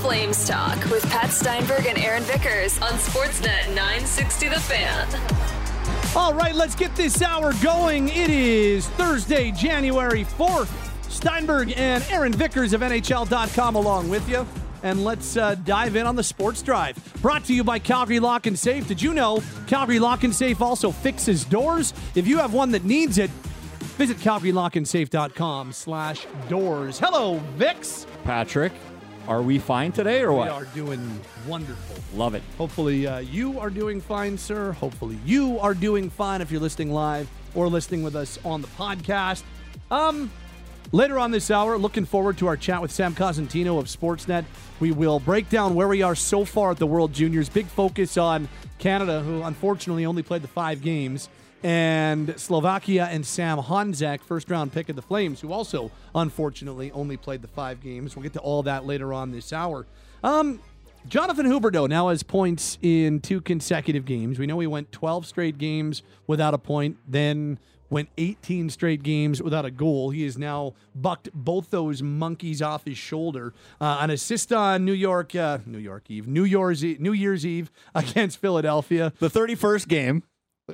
[0.00, 6.16] Flames Talk with Pat Steinberg and Aaron Vickers on Sportsnet 960 The Fan.
[6.16, 8.08] All right, let's get this hour going.
[8.08, 10.70] It is Thursday, January 4th.
[11.10, 14.46] Steinberg and Aaron Vickers of NHL.com along with you.
[14.82, 16.96] And let's uh, dive in on the sports drive.
[17.20, 18.88] Brought to you by Calgary Lock and Safe.
[18.88, 21.92] Did you know Calgary Lock and Safe also fixes doors?
[22.14, 23.28] If you have one that needs it,
[23.98, 26.98] visit calgarylockandsafe.com slash doors.
[26.98, 28.06] Hello, Vix.
[28.24, 28.72] Patrick,
[29.28, 30.46] are we fine today or what?
[30.46, 31.96] We are doing wonderful.
[32.18, 32.42] Love it.
[32.58, 34.72] Hopefully, uh, you are doing fine, sir.
[34.72, 38.68] Hopefully, you are doing fine if you're listening live or listening with us on the
[38.68, 39.42] podcast.
[39.90, 40.30] Um,
[40.92, 44.44] later on this hour, looking forward to our chat with Sam Cosentino of Sportsnet.
[44.78, 47.48] We will break down where we are so far at the World Juniors.
[47.48, 48.48] Big focus on
[48.78, 51.28] Canada, who unfortunately only played the five games,
[51.62, 57.16] and Slovakia and Sam Honzek, first round pick of the Flames, who also unfortunately only
[57.16, 58.16] played the five games.
[58.16, 59.86] We'll get to all that later on this hour.
[60.22, 60.60] Um,
[61.08, 64.38] Jonathan Huberdeau now has points in two consecutive games.
[64.38, 69.42] We know he went 12 straight games without a point, then went 18 straight games
[69.42, 70.10] without a goal.
[70.10, 73.52] He has now bucked both those monkeys off his shoulder.
[73.80, 77.44] Uh, an assist on New York, uh, New York Eve, New Year's Eve, New Year's
[77.44, 79.12] Eve against Philadelphia.
[79.18, 80.22] The 31st game.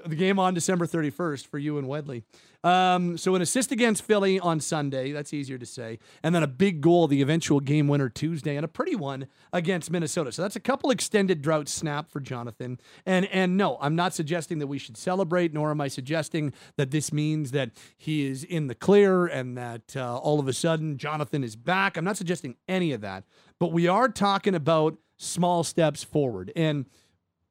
[0.05, 2.22] The game on December 31st for you and Wedley.
[2.64, 5.12] Um, so an assist against Philly on Sunday.
[5.12, 6.00] That's easier to say.
[6.22, 9.91] And then a big goal, the eventual game winner Tuesday, and a pretty one against
[9.91, 10.33] Minnesota.
[10.33, 12.80] So that's a couple extended drought snap for Jonathan.
[13.05, 16.91] And and no, I'm not suggesting that we should celebrate, nor am I suggesting that
[16.91, 20.98] this means that he is in the clear and that uh, all of a sudden
[20.98, 21.97] Jonathan is back.
[21.97, 23.24] I'm not suggesting any of that.
[23.61, 26.52] But we are talking about small steps forward.
[26.57, 26.86] And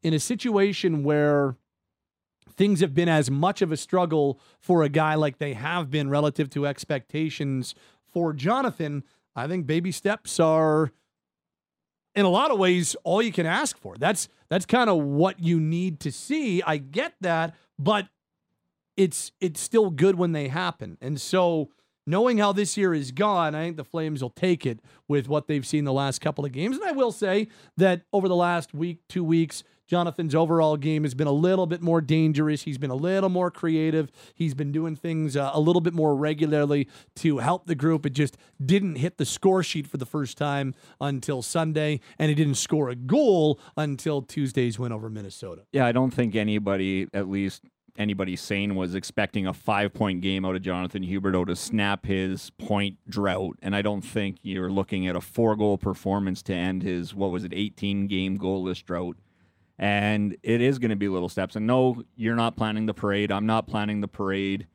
[0.04, 1.56] in a situation where
[2.58, 6.10] things have been as much of a struggle for a guy like they have been
[6.10, 7.76] relative to expectations
[8.16, 9.04] for Jonathan,
[9.36, 10.92] I think baby steps are
[12.16, 13.96] in a lot of ways all you can ask for.
[13.98, 16.64] That's that's kind of what you need to see.
[16.64, 18.08] I get that, but
[18.96, 20.98] it's it's still good when they happen.
[21.02, 21.72] And so
[22.06, 25.48] knowing how this year is gone, I think the Flames will take it with what
[25.48, 26.78] they've seen the last couple of games.
[26.78, 31.14] And I will say that over the last week, two weeks, Jonathan's overall game has
[31.14, 32.64] been a little bit more dangerous.
[32.64, 34.12] He's been a little more creative.
[34.34, 38.06] He's been doing things uh, a little bit more regularly to help the group.
[38.06, 42.36] It just didn't hit the score sheet for the first time until Sunday, and he
[42.36, 45.64] didn't score a goal until Tuesday's win over Minnesota.
[45.72, 47.62] Yeah, I don't think anybody, at least
[47.98, 52.50] anybody sane, was expecting a five point game out of Jonathan Huberdeau to snap his
[52.52, 53.58] point drought.
[53.62, 57.32] And I don't think you're looking at a four goal performance to end his, what
[57.32, 59.18] was it, 18 game goalless drought.
[59.78, 61.56] And it is going to be little steps.
[61.56, 63.32] And no, you're not planning the parade.
[63.32, 64.68] I'm not planning the parade.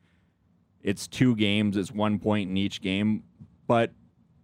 [0.83, 3.23] It's two games, it's one point in each game.
[3.67, 3.91] But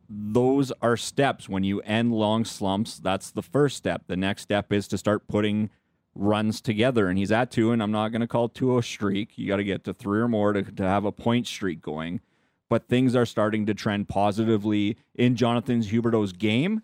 [0.10, 1.50] those are steps.
[1.50, 4.04] When you end long slumps, that's the first step.
[4.08, 5.70] The next step is to start putting
[6.18, 7.08] runs together.
[7.08, 9.38] And he's at two, and I'm not going to call two a streak.
[9.38, 12.22] You got to get to three or more to, to have a point streak going.
[12.70, 16.82] But things are starting to trend positively in Jonathan's Huberdeau's game,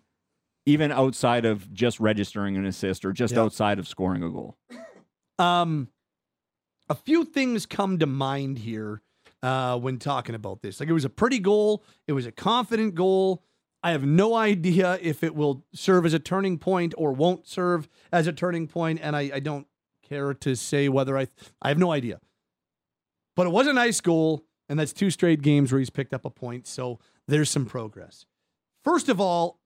[0.66, 3.42] even outside of just registering an assist or just Yeah.
[3.42, 4.56] outside of scoring a goal.
[5.38, 5.90] Um,
[6.90, 9.02] a few things come to mind here
[9.42, 10.80] uh, when talking about this.
[10.80, 11.84] Like it was a pretty goal.
[12.08, 13.44] It was a confident goal.
[13.84, 17.90] I have no idea if it will serve as a turning point or won't serve
[18.12, 19.68] as a turning point, and I, I don't
[20.02, 21.28] care to say whether I.
[21.62, 22.20] I have no idea.
[23.36, 26.24] But it was a nice goal, and that's two straight games where he's picked up
[26.24, 26.66] a point.
[26.66, 28.26] So there's some progress.
[28.84, 29.60] First of all,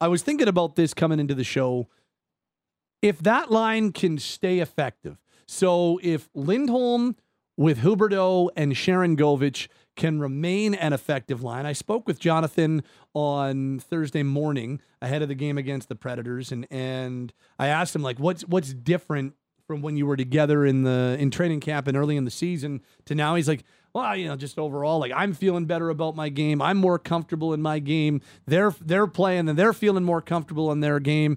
[0.00, 1.88] I was thinking about this coming into the show
[3.02, 5.18] if that line can stay effective.
[5.46, 7.16] So if Lindholm
[7.56, 9.68] with Huberdeau and Sharangovich
[10.00, 11.66] can remain an effective line.
[11.66, 12.82] I spoke with Jonathan
[13.12, 18.02] on Thursday morning ahead of the game against the Predators and and I asked him
[18.02, 19.34] like what's what's different
[19.66, 22.80] from when you were together in the in training camp and early in the season
[23.04, 23.62] to now he's like
[23.92, 27.52] well you know just overall like I'm feeling better about my game I'm more comfortable
[27.52, 31.36] in my game they're they're playing and they're feeling more comfortable in their game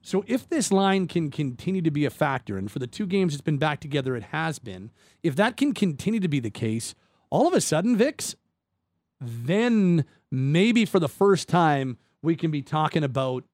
[0.00, 3.34] so if this line can continue to be a factor, and for the two games
[3.34, 4.90] it's been back together, it has been.
[5.22, 6.94] If that can continue to be the case,
[7.30, 8.34] all of a sudden, Vix,
[9.20, 13.44] then maybe for the first time we can be talking about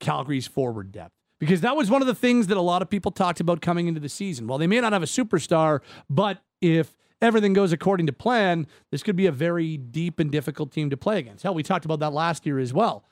[0.00, 1.14] Calgary's forward depth.
[1.38, 3.88] Because that was one of the things that a lot of people talked about coming
[3.88, 4.46] into the season.
[4.46, 9.02] Well, they may not have a superstar, but if everything goes according to plan, this
[9.02, 11.42] could be a very deep and difficult team to play against.
[11.42, 13.04] Hell, we talked about that last year as well.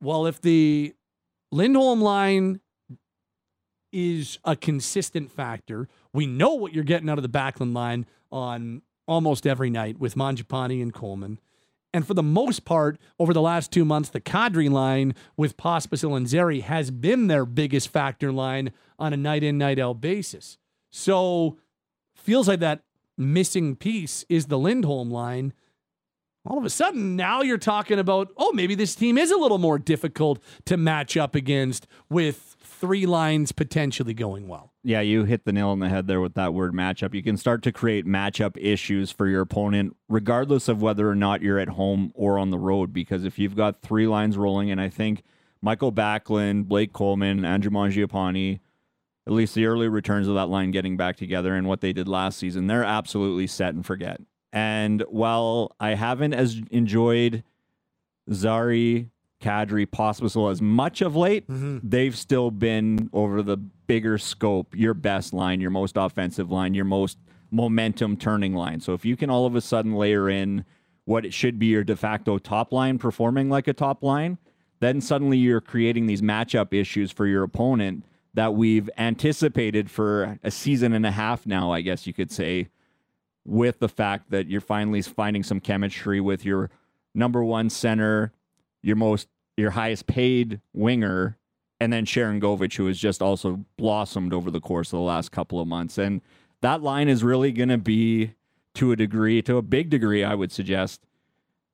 [0.00, 0.94] Well, if the
[1.50, 2.60] Lindholm line
[3.92, 5.88] is a consistent factor.
[6.12, 10.14] We know what you're getting out of the Backlund line on almost every night with
[10.14, 11.40] Mangiapane and Coleman.
[11.92, 16.16] And for the most part, over the last two months, the Kadri line with Pospisil
[16.16, 20.58] and Zary has been their biggest factor line on a night in, night out basis.
[20.90, 21.58] So
[22.14, 22.82] feels like that
[23.16, 25.54] missing piece is the Lindholm line.
[26.46, 29.58] All of a sudden, now you're talking about, oh, maybe this team is a little
[29.58, 34.72] more difficult to match up against with three lines potentially going well.
[34.88, 37.12] Yeah, you hit the nail on the head there with that word matchup.
[37.12, 41.42] You can start to create matchup issues for your opponent, regardless of whether or not
[41.42, 42.90] you're at home or on the road.
[42.90, 45.24] Because if you've got three lines rolling, and I think
[45.60, 48.60] Michael Backlund, Blake Coleman, Andrew Mangiapane,
[49.26, 52.08] at least the early returns of that line getting back together and what they did
[52.08, 54.22] last season, they're absolutely set and forget.
[54.54, 57.44] And while I haven't as enjoyed
[58.32, 59.10] Zary,
[59.42, 61.78] Kadri, Pospisil as much of late, Mm-hmm.
[61.88, 66.84] they've still been over the bigger scope, your best line, your most offensive line, your
[66.84, 67.18] most
[67.50, 68.80] momentum turning line.
[68.80, 70.64] So if you can all of a sudden layer in
[71.04, 74.36] what it should be your de facto top line performing like a top line,
[74.80, 78.04] then suddenly you're creating these matchup issues for your opponent
[78.34, 82.68] that we've anticipated for a season and a half now, I guess you could say,
[83.44, 86.70] with the fact that you're finally finding some chemistry with your
[87.14, 88.32] number one center,
[88.82, 91.36] your most your highest paid winger,
[91.80, 95.60] and then Sharangovich, who has just also blossomed over the course of the last couple
[95.60, 95.98] of months.
[95.98, 96.20] And
[96.60, 98.34] that line is really going to be,
[98.74, 101.04] to a degree, to a big degree, I would suggest,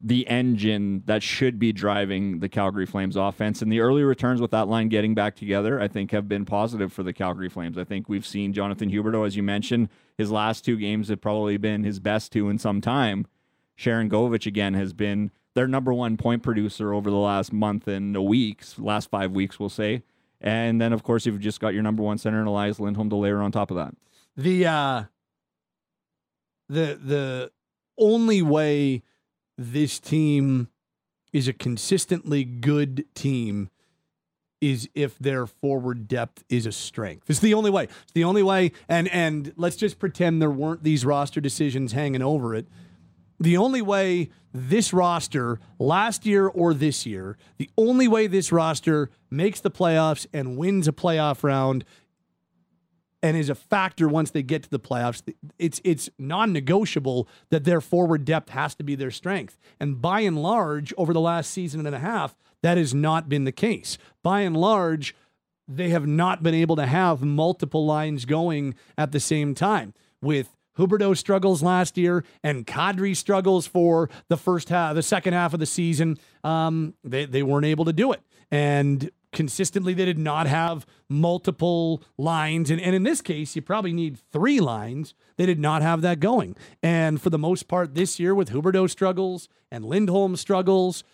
[0.00, 3.62] the engine that should be driving the Calgary Flames offense.
[3.62, 6.92] And the early returns with that line getting back together, I think, have been positive
[6.92, 7.78] for the Calgary Flames.
[7.78, 11.56] I think we've seen Jonathan Huberdeau, as you mentioned, his last two games have probably
[11.56, 13.26] been his best two in some time.
[13.76, 18.14] Sharon Govich, again, has been their number one point producer over the last month and
[18.16, 20.02] a weeks, last five weeks, we'll say.
[20.40, 23.16] And then, of course, you've just got your number one center in Elias Lindholm to
[23.16, 23.94] layer on top of that.
[24.36, 25.04] The uh
[26.68, 27.50] the the
[27.96, 29.02] only way
[29.56, 30.68] this team
[31.32, 33.70] is a consistently good team
[34.60, 37.28] is if their forward depth is a strength.
[37.28, 37.84] It's the only way.
[37.84, 42.22] It's the only way and and let's just pretend there weren't these roster decisions hanging
[42.22, 42.66] over it.
[43.44, 49.11] The only way this roster last year or this year, the only way this roster
[49.31, 51.85] makes the playoffs and wins a playoff round
[53.23, 55.23] and is a factor once they get to the playoffs.
[55.58, 59.58] It's it's non-negotiable that their forward depth has to be their strength.
[59.79, 63.44] And by and large, over the last season and a half, that has not been
[63.44, 63.99] the case.
[64.23, 65.14] By and large,
[65.69, 69.93] they have not been able to have multiple lines going at the same time.
[70.23, 75.55] With Huberdeau struggles last year and Kadri struggles for the first half, the second half
[75.55, 78.21] of the season, um, they they weren't able to do it.
[78.50, 82.71] And consistently they did not have multiple lines.
[82.71, 85.15] And, and in this case you probably need three lines.
[85.37, 86.56] They did not have that going.
[86.82, 91.05] And for the most part this year with huberdeau struggles and lindholm struggles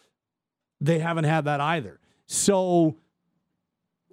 [0.80, 2.00] they haven't had that either.
[2.26, 2.96] So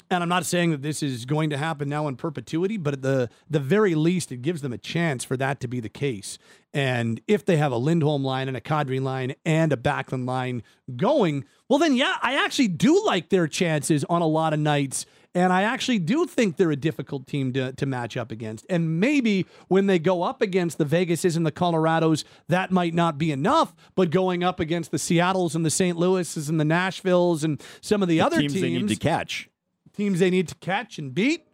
[0.09, 3.01] and I'm not saying that this is going to happen now in perpetuity, but at
[3.01, 6.37] the the very least, it gives them a chance for that to be the case.
[6.73, 10.63] And if they have a Lindholm line and a Kadri line and a Backlund line
[10.95, 15.05] going, well, then yeah, I actually do like their chances on a lot of nights.
[15.33, 18.65] And I actually do think they're a difficult team to, to match up against.
[18.69, 23.17] And maybe when they go up against the Vegases and the Colorados, that might not
[23.17, 23.75] be enough.
[23.95, 25.95] But going up against the Seattles and the St.
[25.97, 29.49] Louis's and the Nashvilles and some of the, other teams, they need to catch.
[29.97, 31.47] Teams they need to catch and beat,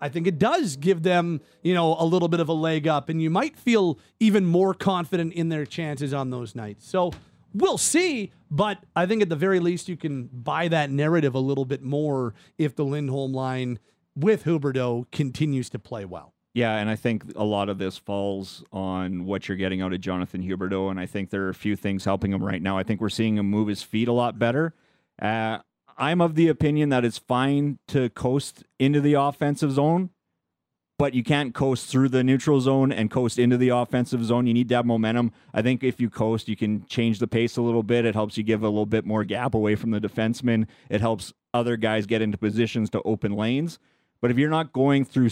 [0.00, 3.08] I think it does give them, you know, a little bit of a leg up,
[3.08, 6.88] and you might feel even more confident in their chances on those nights.
[6.88, 7.12] So
[7.52, 11.40] we'll see, but I think at the very least you can buy that narrative a
[11.40, 13.80] little bit more if the Lindholm line
[14.14, 16.34] with Huberdeau continues to play well.
[16.54, 20.00] Yeah, and I think a lot of this falls on what you're getting out of
[20.00, 22.76] Jonathan Huberdeau, and I think there are a few things helping him right now.
[22.76, 24.74] I think we're seeing him move his feet a lot better.
[25.20, 25.58] Uh,
[25.98, 30.10] I'm of the opinion that it's fine to coast into the offensive zone,
[30.98, 34.46] but you can't coast through the neutral zone and coast into the offensive zone.
[34.46, 35.32] You need to have momentum.
[35.52, 38.04] I think if you coast, you can change the pace a little bit.
[38.04, 40.66] It helps you give a little bit more gap away from the defenseman.
[40.88, 43.78] It helps other guys get into positions to open lanes.
[44.20, 45.30] But if you're not going through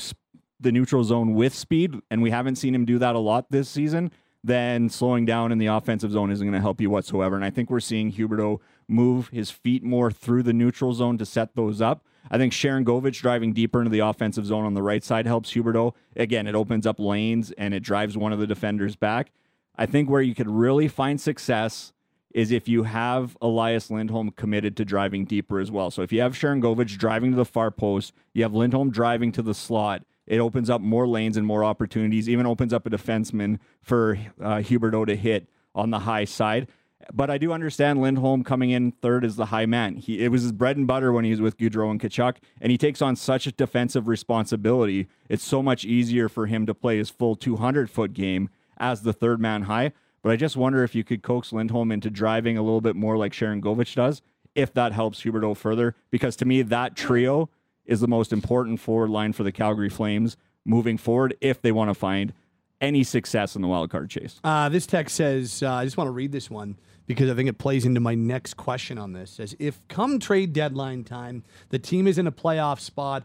[0.58, 3.68] the neutral zone with speed, and we haven't seen him do that a lot this
[3.68, 4.10] season,
[4.42, 7.36] then slowing down in the offensive zone isn't going to help you whatsoever.
[7.36, 8.58] And I think we're seeing Huberdeau
[8.90, 12.04] move his feet more through the neutral zone to set those up.
[12.30, 15.94] I think Sharangovich driving deeper into the offensive zone on the right side helps Huberdeau.
[16.16, 19.32] Again, it opens up lanes and it drives one of the defenders back.
[19.76, 21.92] I think where you could really find success
[22.32, 25.90] is if you have Elias Lindholm committed to driving deeper as well.
[25.90, 29.42] So if you have Sharangovich driving to the far post, you have Lindholm driving to
[29.42, 33.58] the slot, it opens up more lanes and more opportunities, even opens up a defenseman
[33.82, 36.68] for uh, Huberdeau to hit on the high side.
[37.12, 39.96] But I do understand Lindholm coming in third as the high man.
[39.96, 42.70] He, it was his bread and butter when he was with Gaudreau and Tkachuk, and
[42.70, 45.08] he takes on such a defensive responsibility.
[45.28, 49.12] It's so much easier for him to play his full 200 foot game as the
[49.12, 49.92] third man high.
[50.22, 53.16] But I just wonder if you could coax Lindholm into driving a little bit more
[53.16, 54.20] like Sharangovich does,
[54.54, 55.96] if that helps Huberdeau further.
[56.10, 57.48] Because to me, that trio
[57.86, 61.88] is the most important forward line for the Calgary Flames moving forward if they want
[61.88, 62.34] to find
[62.80, 64.40] any success in the wild card chase.
[64.44, 66.76] Uh, this text says, uh, I just want to read this one
[67.10, 69.40] because I think it plays into my next question on this.
[69.40, 73.24] As if come trade deadline time, the team is in a playoff spot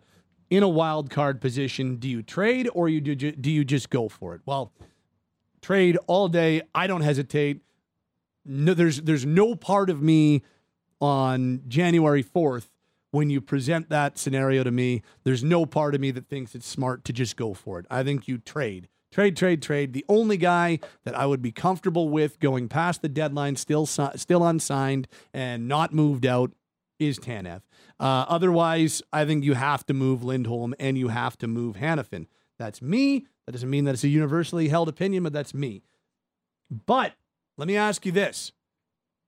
[0.50, 4.10] in a wild card position, do you trade or you do, do you just go
[4.10, 4.42] for it?
[4.44, 4.74] Well,
[5.62, 6.63] trade all day.
[6.74, 7.62] I don't hesitate.
[8.44, 10.42] No, there's there's no part of me
[11.00, 12.70] on January 4th
[13.12, 16.68] when you present that scenario to me, there's no part of me that thinks it's
[16.68, 17.86] smart to just go for it.
[17.92, 18.88] I think you trade.
[19.15, 19.93] Trade, trade, trade.
[19.93, 24.45] The only guy that I would be comfortable with going past the deadline, still still
[24.45, 26.51] unsigned and not moved out,
[27.00, 27.62] is Tanev.
[27.98, 32.27] Uh, otherwise, I think you have to move Lindholm and you have to move Hanifin.
[32.60, 33.25] That's me.
[33.45, 35.81] That doesn't mean that it's a universally held opinion, but that's me.
[36.86, 37.13] But
[37.57, 38.51] let me ask you this.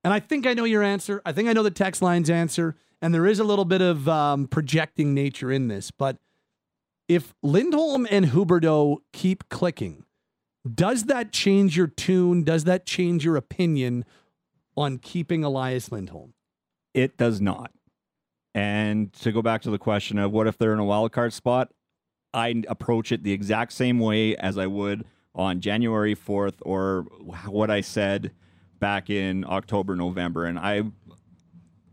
[0.04, 1.22] And I think I know your answer.
[1.24, 2.76] I think I know the text line's answer.
[3.00, 5.90] And there is a little bit of um, projecting nature in this.
[5.90, 6.18] But
[7.08, 10.04] if Lindholm and Huberdeau keep clicking,
[10.72, 12.44] does that change your tune?
[12.44, 14.04] Does that change your opinion
[14.76, 16.34] on keeping Elias Lindholm?
[16.94, 17.72] It does not.
[18.54, 21.32] And to go back to the question of what if they're in a wild card
[21.32, 21.72] spot,
[22.34, 27.02] I approach it the exact same way as I would on January 4th or
[27.46, 28.32] what I said
[28.78, 30.44] back in October, November.
[30.44, 30.82] And I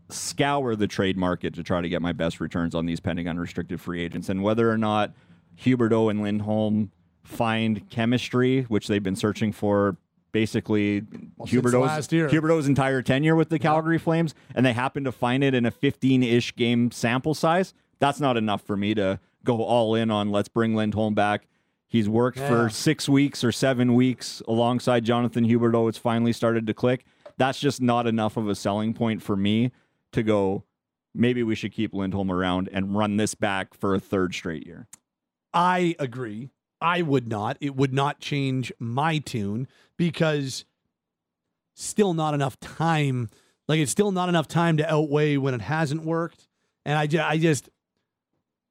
[0.08, 3.80] scour the trade market to try to get my best returns on these pending unrestricted
[3.80, 4.28] free agents.
[4.28, 5.12] And whether or not
[5.60, 6.92] Huberdeau and Lindholm
[7.24, 9.96] find chemistry, which they've been searching for
[10.32, 11.02] basically
[11.36, 15.54] well, Huberdeau's, Huberdeau's entire tenure with the Calgary Flames, and they happen to find it
[15.54, 19.94] in a 15 ish game sample size, that's not enough for me to go all
[19.94, 21.46] in on let's bring Lindholm back.
[21.88, 22.48] He's worked yeah.
[22.48, 25.88] for six weeks or seven weeks alongside Jonathan Huberdeau.
[25.88, 27.04] It's finally started to click.
[27.38, 29.72] That's just not enough of a selling point for me
[30.16, 30.64] to go,
[31.14, 34.88] maybe we should keep Lindholm around and run this back for a third straight year.
[35.54, 36.50] I agree.
[36.80, 37.56] I would not.
[37.60, 40.64] It would not change my tune because
[41.74, 43.30] still not enough time.
[43.68, 46.48] Like it's still not enough time to outweigh when it hasn't worked.
[46.84, 47.70] And I, I just,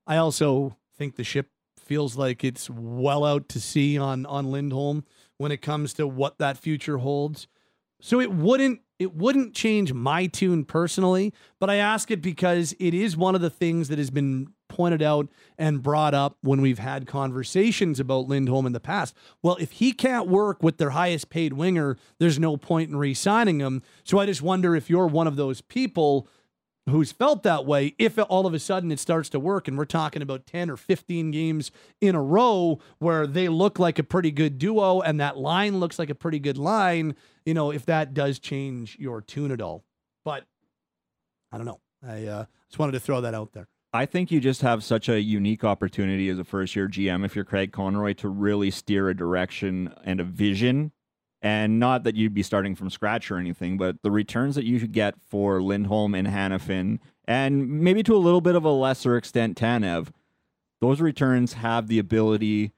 [0.06, 5.04] I also think the ship feels like it's well out to sea on on Lindholm
[5.38, 7.48] when it comes to what that future holds.
[8.06, 12.94] So it wouldn't it wouldn't change my tune personally, but I ask it because it
[12.94, 16.78] is one of the things that has been pointed out and brought up when we've
[16.78, 19.16] had conversations about Lindholm in the past.
[19.42, 23.60] Well, if he can't work with their highest paid winger, there's no point in re-signing
[23.60, 23.82] him.
[24.04, 26.28] So I just wonder if you're one of those people
[26.88, 29.86] who's felt that way if all of a sudden it starts to work and we're
[29.86, 34.30] talking about 10 or 15 games in a row where they look like a pretty
[34.30, 37.16] good duo and that line looks like a pretty good line
[37.46, 39.84] you know if that does change your tune at all.
[40.24, 40.46] But
[41.52, 41.80] i don't know.
[42.06, 43.68] I uh, just wanted to throw that out there.
[43.94, 47.34] I think you just have such a unique opportunity as a first year GM if
[47.34, 50.92] you're Craig Conroy to really steer a direction and a vision.
[51.42, 54.80] And not that you'd be starting from scratch or anything, but the returns that you
[54.80, 59.16] should get for Lindholm and Hanifin, and maybe to a little bit of a lesser
[59.16, 60.08] extent Tanev,
[60.82, 62.72] those returns have the ability,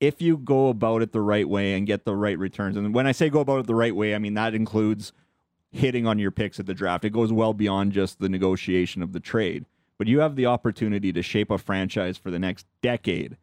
[0.00, 2.76] if you go about it the right way and get the right returns.
[2.76, 5.12] And when I say go about it the right way, I mean that includes
[5.70, 7.04] hitting on your picks at the draft.
[7.04, 9.66] It goes well beyond just the negotiation of the trade.
[9.98, 13.36] But you have the opportunity to shape a franchise for the next decade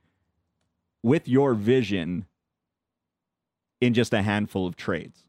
[1.04, 2.26] with your vision
[3.82, 5.24] in just a handful of trades.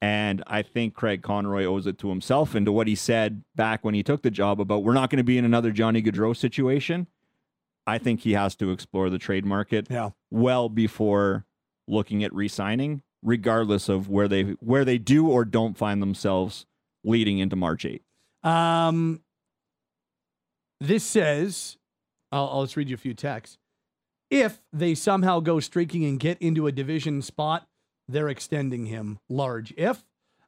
[0.00, 3.84] And I think Craig Conroy owes it to himself and to what he said back
[3.84, 6.36] when he took the job about we're not going to be in another Johnny Gaudreau
[6.36, 7.06] situation.
[7.88, 10.10] I think he has to explore the trade market yeah.
[10.30, 11.46] well before
[11.86, 16.66] looking at re-signing, regardless of where they where they do or don't find themselves
[17.04, 18.02] leading into March 8.
[18.42, 19.22] Um,
[20.80, 21.76] this says,
[22.30, 23.58] I'll, I'll just read you a few texts
[24.30, 27.66] if they somehow go streaking and get into a division spot,
[28.08, 30.04] they're extending him large if.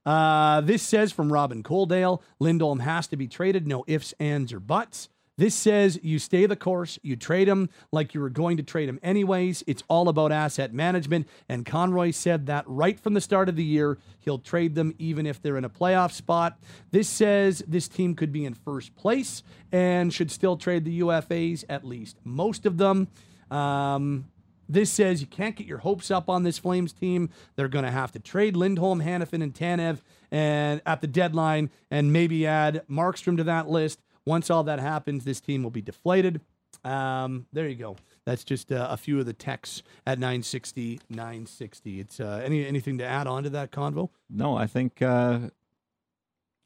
[0.07, 3.67] Uh, this says from Robin Coaldale Lindholm has to be traded.
[3.67, 5.09] No ifs, ands, or buts.
[5.39, 8.89] This says you stay the course, you trade him like you were going to trade
[8.89, 9.65] him anyways.
[9.67, 11.27] It's all about asset management.
[11.49, 15.27] And Conroy said that right from the start of the year, he'll trade them even
[15.27, 16.59] if they're in a playoff spot.
[16.91, 21.65] This says this team could be in first place and should still trade the UFAs,
[21.69, 23.09] at least most of them.
[23.51, 24.27] Um,
[24.69, 27.31] this says you can't get your hopes up on this Flames team.
[27.57, 29.99] They're going to have to trade Lindholm, Hanifin, and Tanev
[30.31, 34.01] and at the deadline and maybe add Markstrom to that list.
[34.27, 36.41] Once all that happens, this team will be deflated.
[36.85, 37.97] Um, there you go.
[38.25, 42.01] That's just uh, a few of the texts at 960, 960.
[42.01, 44.11] It's uh, any anything to add on to that convo?
[44.29, 45.41] No, I think uh,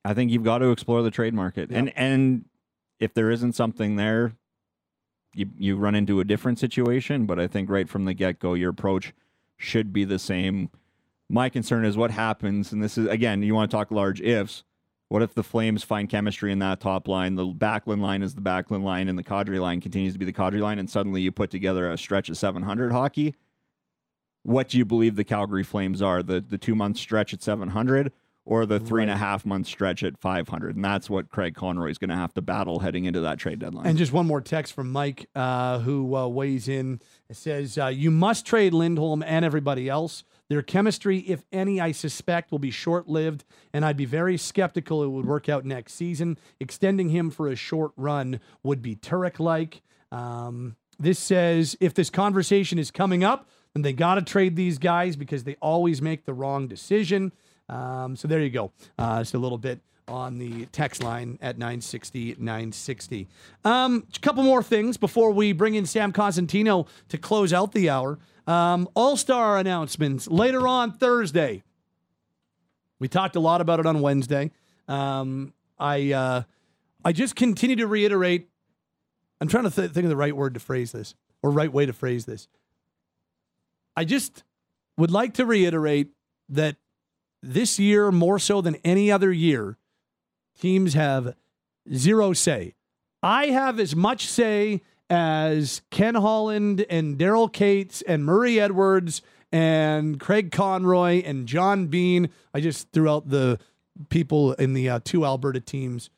[0.05, 2.45] I think you've got to explore the trade market, and and
[3.01, 4.33] if there isn't something there,
[5.35, 7.27] you you run into a different situation.
[7.27, 9.15] But I think right from the get go, your approach
[9.57, 10.71] should be the same.
[11.31, 14.65] My concern is what happens, and this is again, you want to talk large ifs.
[15.09, 17.35] What if the Flames find chemistry in that top line?
[17.35, 20.33] The Backlund line is the Backlund line, and the Kadri line continues to be the
[20.33, 23.35] Kadri line, and suddenly you put together a stretch of 700 hockey.
[24.43, 26.23] What do you believe the Calgary Flames are?
[26.23, 28.13] The the two month stretch at 700,
[28.45, 30.77] or the three and a half month stretch at 500?
[30.77, 33.59] And that's what Craig Conroy is going to have to battle heading into that trade
[33.59, 33.87] deadline.
[33.87, 37.01] And just one more text from Mike, uh, who uh, weighs in.
[37.31, 40.25] It says, uh, You must trade Lindholm and everybody else.
[40.49, 45.03] Their chemistry, if any, I suspect will be short lived, and I'd be very skeptical
[45.03, 46.39] it would work out next season.
[46.61, 49.83] Extending him for a short run would be Turek like.
[50.13, 54.79] Um, this says, If this conversation is coming up, then they got to trade these
[54.79, 57.33] guys because they always make the wrong decision.
[57.69, 58.73] Um, so there you go.
[58.99, 63.29] Uh, just a little bit on the text line at 960 960.
[63.65, 67.91] Um, a couple more things before we bring in Sam Cosentino to close out the
[67.91, 68.19] hour.
[68.47, 71.63] Um, All star announcements later on Thursday.
[72.99, 74.51] We talked a lot about it on Wednesday.
[74.89, 76.43] Um, I uh,
[77.05, 78.49] I just continue to reiterate.
[79.41, 81.87] I'm trying to th- think of the right word to phrase this or right way
[81.87, 82.49] to phrase this.
[83.97, 84.45] I just
[84.97, 86.11] would like to reiterate
[86.49, 86.77] that
[87.43, 89.77] this year, more so than any other year,
[90.59, 91.35] teams have
[91.93, 92.75] zero say.
[93.23, 100.19] I have as much say as Ken Holland and Daryl Katz and Murray Edwards and
[100.19, 102.31] Craig Conroy and John Bean.
[102.53, 103.59] I just threw out the
[104.09, 106.11] people in the uh, two Alberta teams.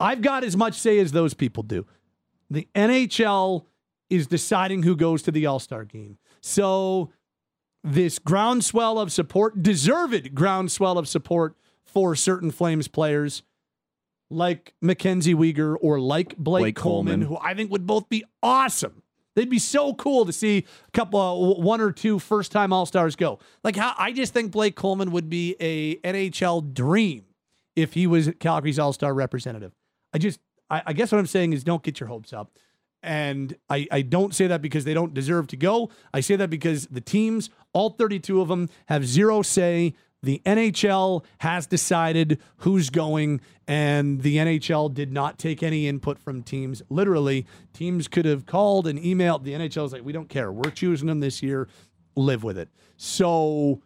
[0.00, 1.86] I've got as much say as those people do.
[2.50, 3.66] The NHL
[4.10, 6.18] is deciding who goes to the All Star game.
[6.40, 7.10] So,
[7.82, 13.42] this groundswell of support, deserved groundswell of support for certain Flames players
[14.30, 17.28] like Mackenzie Weegar or like Blake, Blake Coleman, Coleman.
[17.28, 19.02] who I think would both be awesome.
[19.34, 22.86] They'd be so cool to see a couple, uh, one or two first time All
[22.86, 23.40] Stars go.
[23.64, 27.24] Like how I just think Blake Coleman would be a NHL dream
[27.74, 29.72] if he was Calgary's All Star representative.
[30.12, 30.38] I just,
[30.70, 32.58] I, I guess what I'm saying is don't get your hopes up.
[33.02, 35.90] And I, I don't say that because they don't deserve to go.
[36.14, 39.94] I say that because the teams, all 32 of them, have zero say.
[40.24, 46.42] The NHL has decided who's going, and the NHL did not take any input from
[46.42, 46.82] teams.
[46.88, 49.44] Literally, teams could have called and emailed.
[49.44, 50.50] The NHL is like, we don't care.
[50.50, 51.68] We're choosing them this year.
[52.16, 52.68] Live with it.
[52.96, 53.82] So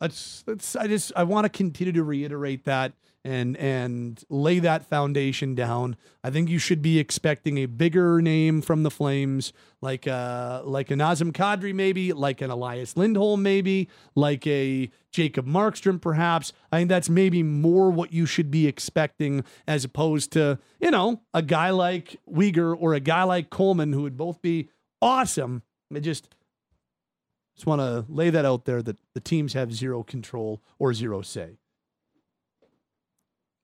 [0.00, 2.92] let's let's I just I want to continue to reiterate that
[3.28, 5.96] and and lay that foundation down.
[6.24, 10.90] I think you should be expecting a bigger name from the Flames, like uh like
[10.90, 16.54] a Nazem Kadri maybe, like an Elias Lindholm maybe, like a Jacob Markstrom perhaps.
[16.72, 21.20] I think that's maybe more what you should be expecting as opposed to, you know,
[21.34, 24.70] a guy like Weegar or a guy like Coleman who would both be
[25.02, 25.62] awesome.
[25.94, 26.34] It just
[27.56, 31.20] just want to lay that out there that the teams have zero control or zero
[31.20, 31.58] say.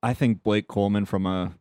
[0.05, 1.55] I think Blake Coleman from a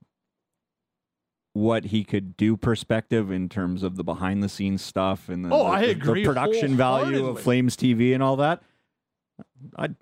[1.53, 5.49] what he could do perspective in terms of the behind the scenes stuff and the,
[5.53, 8.63] Oh, the- I agree the production value of Flames TV and all that.
[9.75, 9.95] I'd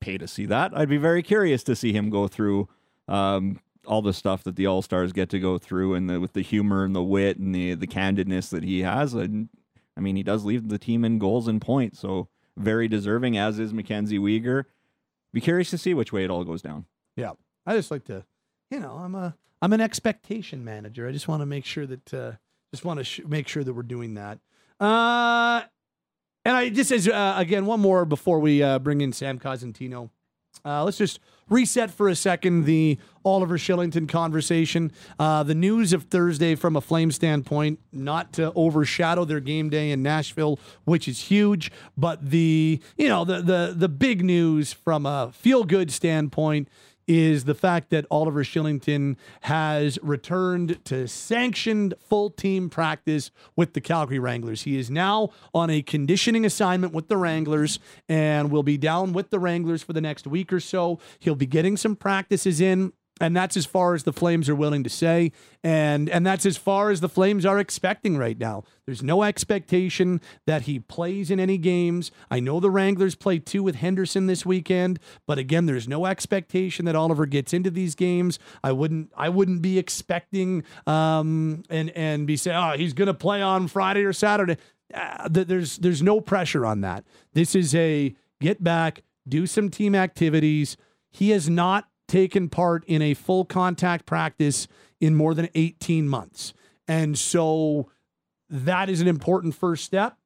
[0.00, 0.76] pay to see that.
[0.76, 2.68] I'd be very curious to see him go through
[3.08, 6.32] um, all the stuff that the All Stars get to go through and the, with
[6.32, 9.14] the humor and the wit and the the candidness that he has.
[9.14, 9.48] And
[9.96, 13.36] I mean, he does lead the team in goals and points, so very deserving.
[13.36, 14.64] As is Mackenzie Weegar.
[15.32, 16.86] Be curious to see which way it all goes down.
[17.16, 17.32] Yeah.
[17.66, 18.24] I just like to,
[18.70, 21.08] you know, I'm a I'm an expectation manager.
[21.08, 22.32] I just want to make sure that uh
[22.72, 24.38] just want to sh- make sure that we're doing that.
[24.80, 25.62] Uh
[26.44, 30.10] and I just as uh, again one more before we uh, bring in Sam Cosentino.
[30.64, 34.92] Uh, let's just reset for a second the Oliver Kylington conversation.
[35.18, 39.90] Uh, the news of Thursday from a Flame standpoint, not to overshadow their game day
[39.90, 45.06] in Nashville, which is huge, but the you know the the the big news from
[45.06, 46.68] a feel good standpoint
[47.06, 53.80] is the fact that Oliver Kylington has returned to sanctioned full team practice with the
[53.80, 54.62] Calgary Wranglers.
[54.62, 59.30] He is now on a conditioning assignment with the Wranglers and will be down with
[59.30, 60.98] the Wranglers for the next week or so.
[61.18, 64.82] He'll be getting some practices in and that's as far as the Flames are willing
[64.82, 65.30] to say,
[65.62, 68.64] and and that's as far as the Flames are expecting right now.
[68.86, 72.10] There's no expectation that he plays in any games.
[72.30, 76.84] I know the Wranglers play two with Henderson this weekend, but again, there's no expectation
[76.86, 78.38] that Oliver gets into these games.
[78.64, 83.14] I wouldn't I wouldn't be expecting um and and be saying, oh, he's going to
[83.14, 84.56] play on Friday or Saturday.
[84.92, 87.04] Uh, there's there's no pressure on that.
[87.32, 90.76] This is a get back, do some team activities.
[91.10, 94.68] He has not taken part in a full contact practice
[95.00, 96.54] in more than 18 months.
[96.86, 97.90] And so
[98.50, 100.16] that is an important first step,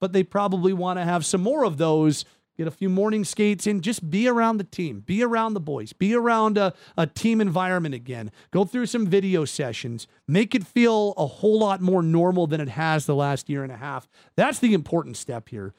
[0.00, 2.24] but they probably want to have some more of those.
[2.56, 5.92] Get a few morning skates in, just be around the team, be around the boys,
[5.92, 8.32] be around a, a team environment again.
[8.50, 12.70] Go through some video sessions, make it feel a whole lot more normal than it
[12.70, 14.08] has the last year and a half.
[14.34, 15.72] That's the important step here.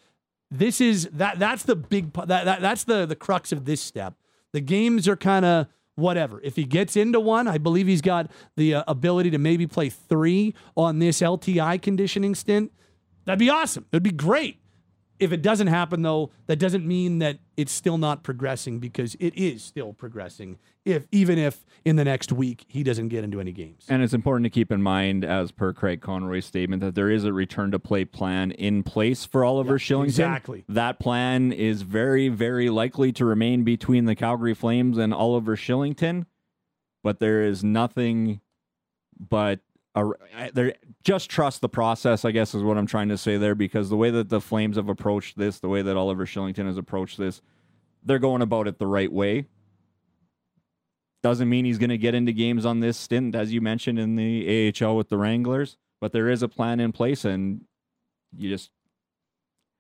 [0.50, 4.16] This is that that's the big that, that that's the the crux of this step
[4.54, 6.40] the games are kind of whatever.
[6.42, 9.90] If he gets into one, I believe he's got the uh, ability to maybe play
[9.90, 12.72] three on this LTI conditioning stint.
[13.26, 13.86] That'd be awesome.
[13.92, 14.59] It'd be great.
[15.20, 19.36] If it doesn't happen, though, that doesn't mean that it's still not progressing because it
[19.36, 20.60] is still progressing.
[20.86, 24.14] If even if in the next week he doesn't get into any games, and it's
[24.14, 27.72] important to keep in mind, as per Craig Conroy's statement, that there is a return
[27.72, 30.06] to play plan in place for Oliver yeah, Kylington.
[30.06, 35.58] Exactly, that plan is very, very likely to remain between the Calgary Flames and Oliver
[35.58, 36.26] Kylington,
[37.04, 38.40] but there is nothing
[39.20, 39.60] but
[40.54, 43.90] there just trust the process i guess is what i'm trying to say there because
[43.90, 47.18] the way that the flames have approached this the way that oliver kylington has approached
[47.18, 47.42] this
[48.04, 49.46] they're going about it the right way.
[51.22, 54.16] Doesn't mean he's going to get into games on this stint as you mentioned in
[54.16, 57.66] the ahl with the wranglers but there is a plan in place and
[58.38, 58.72] you just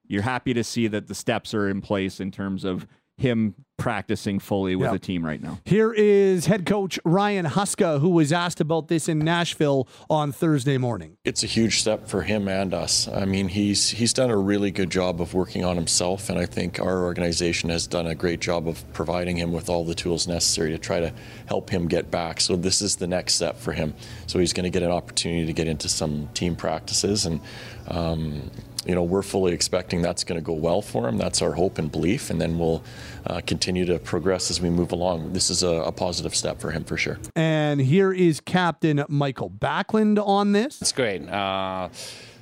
[0.05, 2.85] you're happy to see that the steps are in place in terms of
[3.19, 4.93] him practicing fully with yep.
[4.93, 5.57] the team right now.
[5.65, 10.77] Here is head coach Ryan Huska, who was asked about this in Nashville on Thursday
[10.77, 11.17] morning.
[11.23, 13.07] It's a huge step for him and us.
[13.07, 16.45] I mean, he's he's done a really good job of working on himself, and I
[16.45, 20.27] think our organization has done a great job of providing him with all the tools
[20.27, 21.13] necessary to try to
[21.47, 22.41] help him get back.
[22.41, 23.93] So this is the next step for him.
[24.27, 27.39] So he's going to get an opportunity to get into some team practices and.
[27.87, 28.51] Um,
[28.85, 31.17] you know, we're fully expecting that's going to go well for him.
[31.17, 32.83] That's our hope and belief, and then we'll
[33.27, 35.33] uh, continue to progress as we move along.
[35.33, 37.19] This is a, a, positive step for him for sure.
[37.35, 40.81] And here is Captain Michael Backlund on this.
[40.81, 41.27] It's great.
[41.27, 41.89] Uh,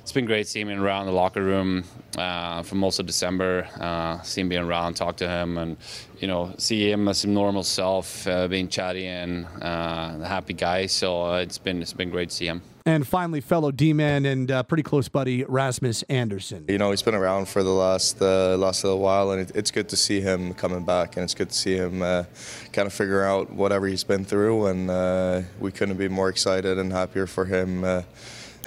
[0.08, 1.84] it's been great seeing him around the locker room
[2.16, 3.68] uh, for most of December.
[3.78, 5.76] Uh, seeing being around, talk to him, and
[6.18, 10.54] you know, see him as a normal self, uh, being chatty and uh, a happy
[10.54, 10.86] guy.
[10.86, 12.62] So uh, it's been it's been great to see him.
[12.88, 16.64] And finally, fellow D-man and uh, pretty close buddy Rasmus Andersson.
[16.68, 19.70] You know, he's been around for the last uh, last little while, and it, it's
[19.70, 22.24] good to see him coming back, and it's good to see him uh,
[22.72, 26.78] kind of figure out whatever he's been through, and uh, we couldn't be more excited
[26.78, 28.04] and happier for him uh,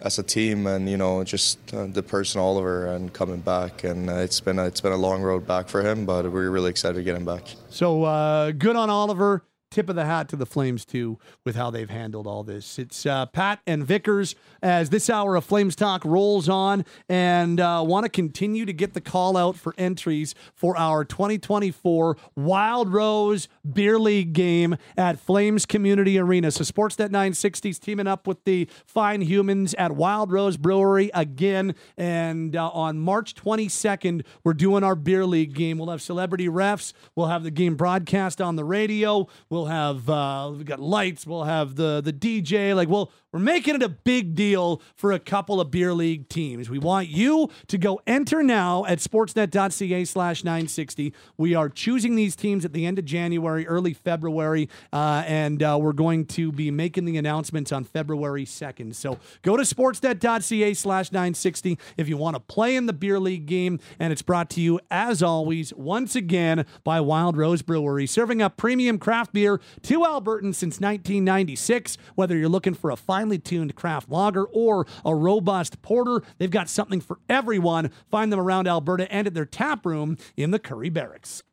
[0.04, 4.08] as a team, and you know, just uh, the person Oliver and coming back, and
[4.08, 6.70] uh, it's been a, it's been a long road back for him, but we're really
[6.70, 7.56] excited to get him back.
[7.72, 11.72] So uh, good on Oliver tip of the hat to the Flames too with how
[11.72, 12.78] they've handled all this.
[12.78, 17.84] It's uh, Pat and Vickers as this hour of Flames Talk rolls on, and uh,
[17.86, 23.48] want to continue to get the call out for entries for our 2024 Wild Rose
[23.74, 26.52] Beer League game at Flames Community Arena.
[26.52, 31.76] So Sportsnet 960 is teaming up with the fine humans at Wild Rose Brewery again,
[31.98, 35.78] and uh, on March 22nd we're doing our beer league game.
[35.78, 36.94] We'll have celebrity refs.
[37.16, 39.28] We'll have the game broadcast on the radio.
[39.50, 41.28] We'll We'll have uh, we got lights.
[41.28, 42.76] We'll have the the DJ.
[42.76, 46.70] Like we'll we're making it a big deal for a couple of beer league teams.
[46.70, 51.14] We want you to go enter now at sportsnet.ca slash 960.
[51.38, 55.78] We are choosing these teams at the end of January, early February, uh, and uh,
[55.82, 58.96] we're going to be making the announcements on February 2nd.
[58.96, 63.46] So go to sportsnet.ca slash 960 if you want to play in the beer league
[63.46, 63.80] game.
[63.98, 68.58] And it's brought to you, as always, once again by Wild Rose Brewery, serving up
[68.58, 71.98] premium craft beer to Albertans since 1996.
[72.16, 76.22] Whether you're looking for a finely tuned craft lager or a robust porter.
[76.38, 77.92] They've got something for everyone.
[78.10, 81.44] Find them around Alberta and at their tap room in the Curry Barracks.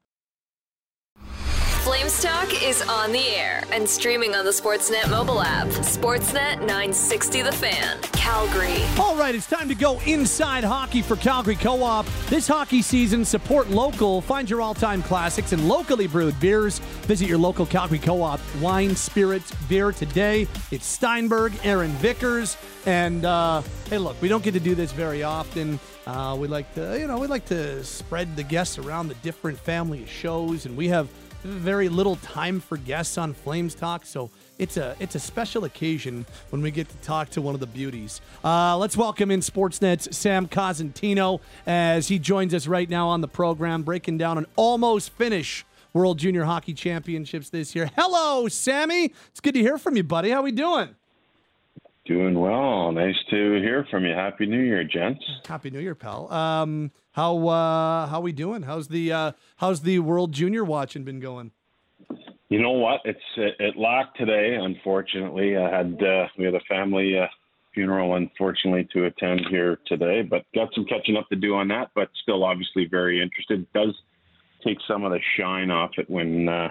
[1.88, 5.68] Flames Talk is on the air and streaming on the Sportsnet mobile app.
[5.68, 8.83] Sportsnet 960 The Fan, Calgary.
[8.98, 12.05] All right, it's time to go inside hockey for Calgary Co op.
[12.27, 14.20] This hockey season, support local.
[14.20, 16.79] Find your all time classics and locally brewed beers.
[17.07, 20.46] Visit your local Calgary Co op wine, spirits, beer today.
[20.70, 22.59] It's Steinberg, Aaron Vickers.
[22.85, 25.81] And uh, hey, look, we don't get to do this very often.
[26.07, 29.59] Uh, we like to, you know, we like to spread the guests around the different
[29.59, 31.09] family of shows, and we have
[31.42, 36.27] very little time for guests on Flames Talk, so it's a it's a special occasion
[36.51, 38.20] when we get to talk to one of the beauties.
[38.44, 43.29] Uh, let's welcome in Sportsnet's Sam Cosentino as he joins us right now on the
[43.29, 47.90] program, breaking down an almost finish World Junior Hockey Championships this year.
[47.96, 49.12] Hello, Sammy.
[49.29, 50.31] It's good to hear from you, buddy.
[50.31, 50.94] How we doing?
[52.05, 52.90] Doing well.
[52.92, 54.14] Nice to hear from you.
[54.14, 55.22] Happy New Year, gents.
[55.46, 56.33] Happy New Year, pal.
[56.33, 58.62] Um, how uh, how we doing?
[58.62, 61.50] How's the uh, how's the World Junior watching been going?
[62.48, 63.00] You know what?
[63.04, 64.54] It's it, it lacked today.
[64.54, 67.26] Unfortunately, I had uh, we had a family uh,
[67.74, 71.90] funeral, unfortunately, to attend here today, but got some catching up to do on that.
[71.92, 73.62] But still, obviously, very interested.
[73.62, 73.96] It does
[74.64, 76.68] take some of the shine off it when uh,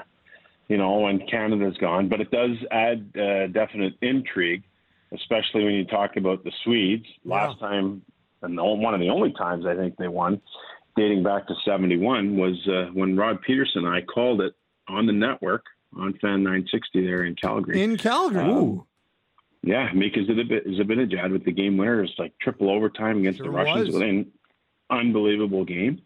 [0.69, 4.63] you know when Canada's gone, but it does add uh, definite intrigue
[5.13, 7.05] especially when you talk about the Swedes.
[7.23, 7.33] Yeah.
[7.33, 8.01] Last time,
[8.41, 10.41] and the- one of the only times I think they won,
[10.95, 14.53] dating back to '71, was uh, when Rod Peterson and I called it
[14.87, 17.81] on the network on Fan 960 there in Calgary.
[17.81, 18.41] In Calgary.
[18.43, 18.83] Um,
[19.63, 22.03] yeah, Mika Zibanejad with the game winner.
[22.03, 23.87] It's like triple overtime against Sure the Russians.
[23.93, 24.01] was.
[24.01, 24.31] An
[24.89, 26.01] unbelievable game.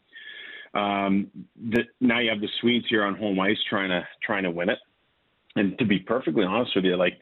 [0.74, 1.28] Um,
[1.62, 4.70] the, now you have the Swedes here on home ice trying to trying to win
[4.70, 4.80] it.
[5.56, 7.20] And to be perfectly honest with you, like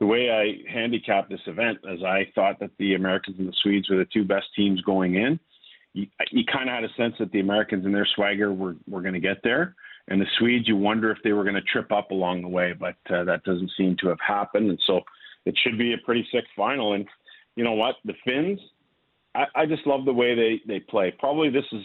[0.00, 3.88] the way I handicapped this event, is I thought that the Americans and the Swedes
[3.90, 5.38] were the two best teams going in,
[5.92, 9.02] you, you kind of had a sense that the Americans and their swagger were, were
[9.02, 9.74] going to get there.
[10.08, 12.72] And the Swedes, you wonder if they were going to trip up along the way,
[12.72, 14.70] but uh, that doesn't seem to have happened.
[14.70, 15.02] And so
[15.44, 16.94] it should be a pretty sick final.
[16.94, 17.06] And
[17.56, 17.96] you know what?
[18.04, 18.60] The Finns,
[19.34, 21.14] I, I just love the way they, they play.
[21.18, 21.84] Probably this is,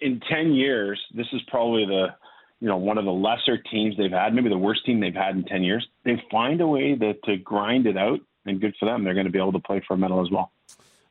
[0.00, 2.08] in 10 years, this is probably the,
[2.64, 5.36] you know, one of the lesser teams they've had, maybe the worst team they've had
[5.36, 5.86] in 10 years.
[6.02, 9.04] They find a way to, to grind it out, and good for them.
[9.04, 10.50] They're going to be able to play for a medal as well.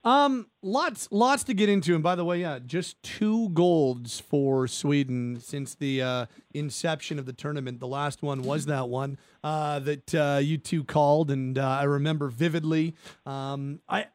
[0.04, 1.94] Um, lots, lots to get into.
[1.94, 7.28] And by the way, yeah, just two golds for Sweden since the uh, inception of
[7.28, 7.80] the tournament.
[7.80, 11.84] The last one was that one uh, that uh, you two called, and uh, I
[11.84, 12.96] remember vividly.
[13.28, 14.08] Um, I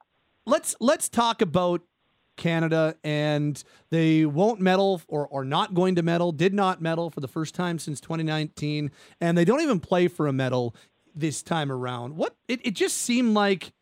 [0.45, 1.83] let's let's talk about
[2.39, 6.33] Canada, and they won't medal or are not going to medal.
[6.33, 10.27] Did not medal for the first time since 2019, and they don't even play for
[10.27, 10.75] a medal
[11.15, 12.17] this time around.
[12.17, 13.73] What it, it just seemed like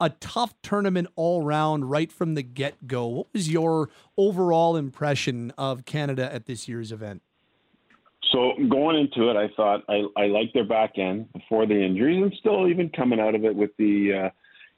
[0.00, 3.06] a tough tournament all round right from the get go.
[3.06, 7.22] What was your overall impression of Canada at this year's event?
[8.32, 12.20] So going into it, I thought I, I liked their back end before the injuries,
[12.22, 14.30] and still even coming out of it with the, uh,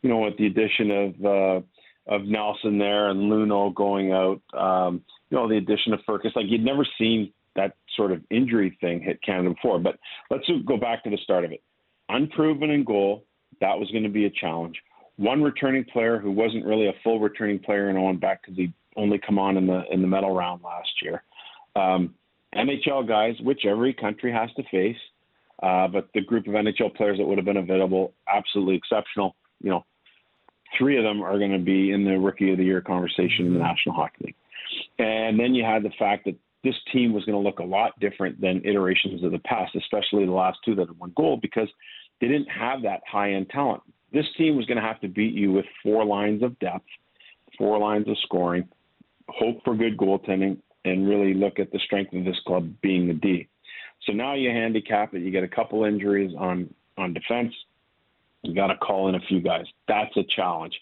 [0.03, 1.67] you know, with the addition of uh,
[2.07, 4.41] of Nelson there and Luno going out.
[4.55, 8.77] Um, you know, the addition of Furcus, like you'd never seen that sort of injury
[8.81, 9.79] thing hit Canada before.
[9.79, 9.99] But
[10.31, 11.63] let's go back to the start of it.
[12.09, 13.25] Unproven in goal,
[13.61, 14.77] that was going to be a challenge.
[15.17, 18.73] One returning player who wasn't really a full returning player and on back because he
[18.97, 21.23] only come on in the in the medal round last year.
[21.75, 22.15] Um,
[22.55, 24.97] NHL guys, which every country has to face,
[25.63, 29.35] uh, but the group of NHL players that would have been available, absolutely exceptional.
[29.63, 29.85] You know,
[30.79, 33.55] three of them are going to be in the Rookie of the Year conversation in
[33.55, 33.69] the mm-hmm.
[33.69, 34.35] National Hockey League.
[34.99, 37.99] And then you had the fact that this team was going to look a lot
[38.01, 41.69] different than iterations of the past, especially the last two that have won gold, because
[42.21, 43.83] they didn't have that high end talent.
[44.13, 46.87] This team was going to have to beat you with four lines of depth,
[47.59, 48.69] four lines of scoring,
[49.29, 53.15] hope for good goaltending, and really look at the strength of this club being the
[53.15, 53.49] D.
[54.05, 55.23] So now you handicap it.
[55.23, 57.53] You get a couple injuries on on defense.
[58.47, 59.65] You got to call in a few guys.
[59.89, 60.75] That's a challenge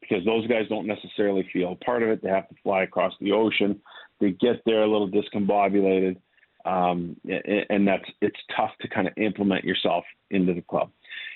[0.00, 2.22] because those guys don't necessarily feel part of it.
[2.22, 3.80] They have to fly across the ocean.
[4.20, 6.16] They get there a little discombobulated,
[6.64, 10.90] um, and that's it's tough to kind of implement yourself into the club.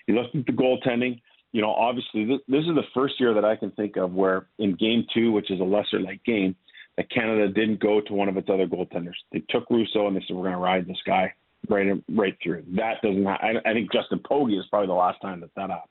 [0.06, 1.20] You look at the goaltending.
[1.52, 4.46] You know, obviously this, this is the first year that I can think of where
[4.58, 6.54] in Game Two, which is a lesser light game,
[6.96, 9.14] that Canada didn't go to one of its other goaltenders.
[9.32, 11.32] They took Rousseau and they said, "We're going to ride this guy
[11.70, 13.24] right right through." That doesn't.
[13.24, 15.90] Ha- I, I think Justin Pogge is probably the last time that that happened.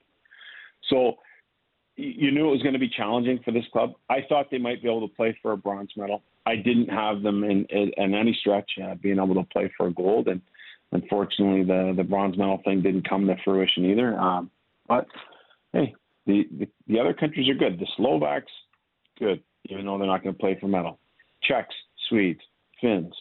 [0.89, 1.17] So
[1.97, 3.93] you knew it was going to be challenging for this club.
[4.09, 6.23] I thought they might be able to play for a bronze medal.
[6.45, 9.87] I didn't have them in in, in any stretch uh, being able to play for
[9.87, 10.41] a gold, and
[10.91, 14.17] unfortunately, the the bronze medal thing didn't come to fruition either.
[14.19, 14.51] Um,
[14.87, 15.07] but
[15.73, 17.79] hey, the, the the other countries are good.
[17.79, 18.51] The Slovaks,
[19.17, 20.99] good, even though they're not going to play for medal.
[21.43, 21.75] Czechs,
[22.09, 22.41] Swedes,
[22.81, 23.13] Finns,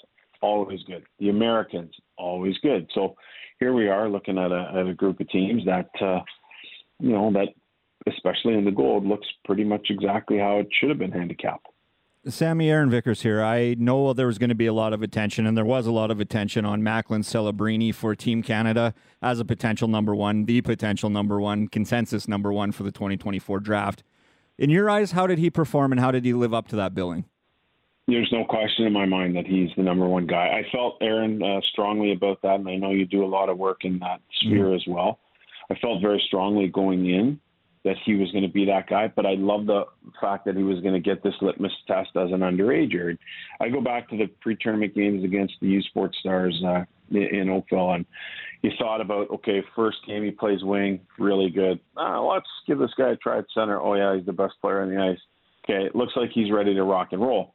[0.43, 1.05] always good.
[1.19, 2.89] The Americans, always good.
[2.95, 3.17] So
[3.61, 6.21] here we are looking at a, at a group of teams that, uh,
[7.01, 7.49] you know, that
[8.07, 11.67] especially in the gold looks pretty much exactly how it should have been handicapped.
[12.27, 13.43] Sammy Aaron Vickers here.
[13.43, 15.93] I know there was going to be a lot of attention, and there was a
[15.93, 20.63] lot of attention on Macklin Celebrini for Team Canada as a potential number one, the
[20.63, 24.03] potential number one, consensus number one for the 2024 draft.
[24.57, 26.95] In your eyes, how did he perform and how did he live up to that
[26.95, 27.27] billing?
[28.07, 30.49] There's no question in my mind that he's the number one guy.
[30.49, 33.57] I felt Aaron uh, strongly about that, and I know you do a lot of
[33.57, 35.21] work in that sphere as well.
[35.71, 37.41] I felt very strongly going in
[37.85, 39.85] that he was going to be that guy, but I love the
[40.21, 43.17] fact that he was going to get this litmus test as an underager.
[43.61, 47.93] I go back to the pre-tournament games against the U Sports Stars uh, in Oakville,
[47.93, 48.07] and
[48.63, 51.79] you thought about, okay, first game he plays wing, really good.
[51.97, 53.81] Uh, let's give this guy a try at center.
[53.81, 55.19] Oh yeah, he's the best player on the ice.
[55.65, 57.55] Okay, it looks like he's ready to rock and roll.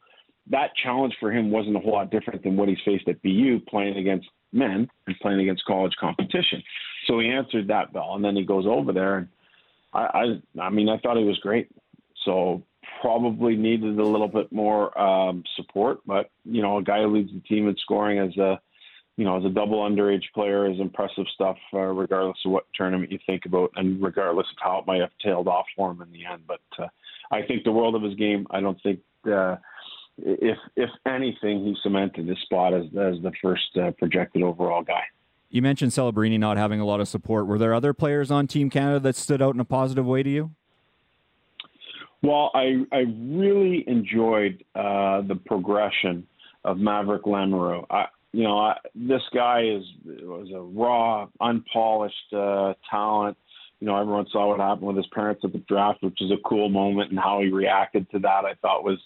[0.50, 3.60] That challenge for him wasn't a whole lot different than what he's faced at BU
[3.68, 6.62] playing against men and playing against college competition.
[7.06, 9.28] So he answered that bell, and then he goes over there and
[9.92, 10.00] I,
[10.58, 11.68] I, I mean, I thought he was great.
[12.24, 12.62] So
[13.00, 17.32] probably needed a little bit more um, support, but you know, a guy who leads
[17.32, 18.60] the team in scoring as a,
[19.16, 23.10] you know, as a double underage player is impressive stuff, uh, regardless of what tournament
[23.10, 26.12] you think about, and regardless of how it might have tailed off for him in
[26.12, 26.42] the end.
[26.46, 26.88] But uh,
[27.30, 28.46] I think the world of his game.
[28.50, 29.00] I don't think.
[29.26, 29.56] Uh,
[30.24, 35.02] if if anything, he cemented his spot as as the first uh, projected overall guy.
[35.50, 37.46] You mentioned Celebrini not having a lot of support.
[37.46, 40.30] Were there other players on Team Canada that stood out in a positive way to
[40.30, 40.52] you?
[42.22, 46.26] Well, I I really enjoyed uh, the progression
[46.64, 47.84] of Maverick Lamoureux.
[47.90, 53.36] I, you know, I, this guy is was a raw, unpolished uh, talent.
[53.80, 56.36] You know, everyone saw what happened with his parents at the draft, which is a
[56.46, 58.44] cool moment, and how he reacted to that.
[58.44, 58.98] I thought was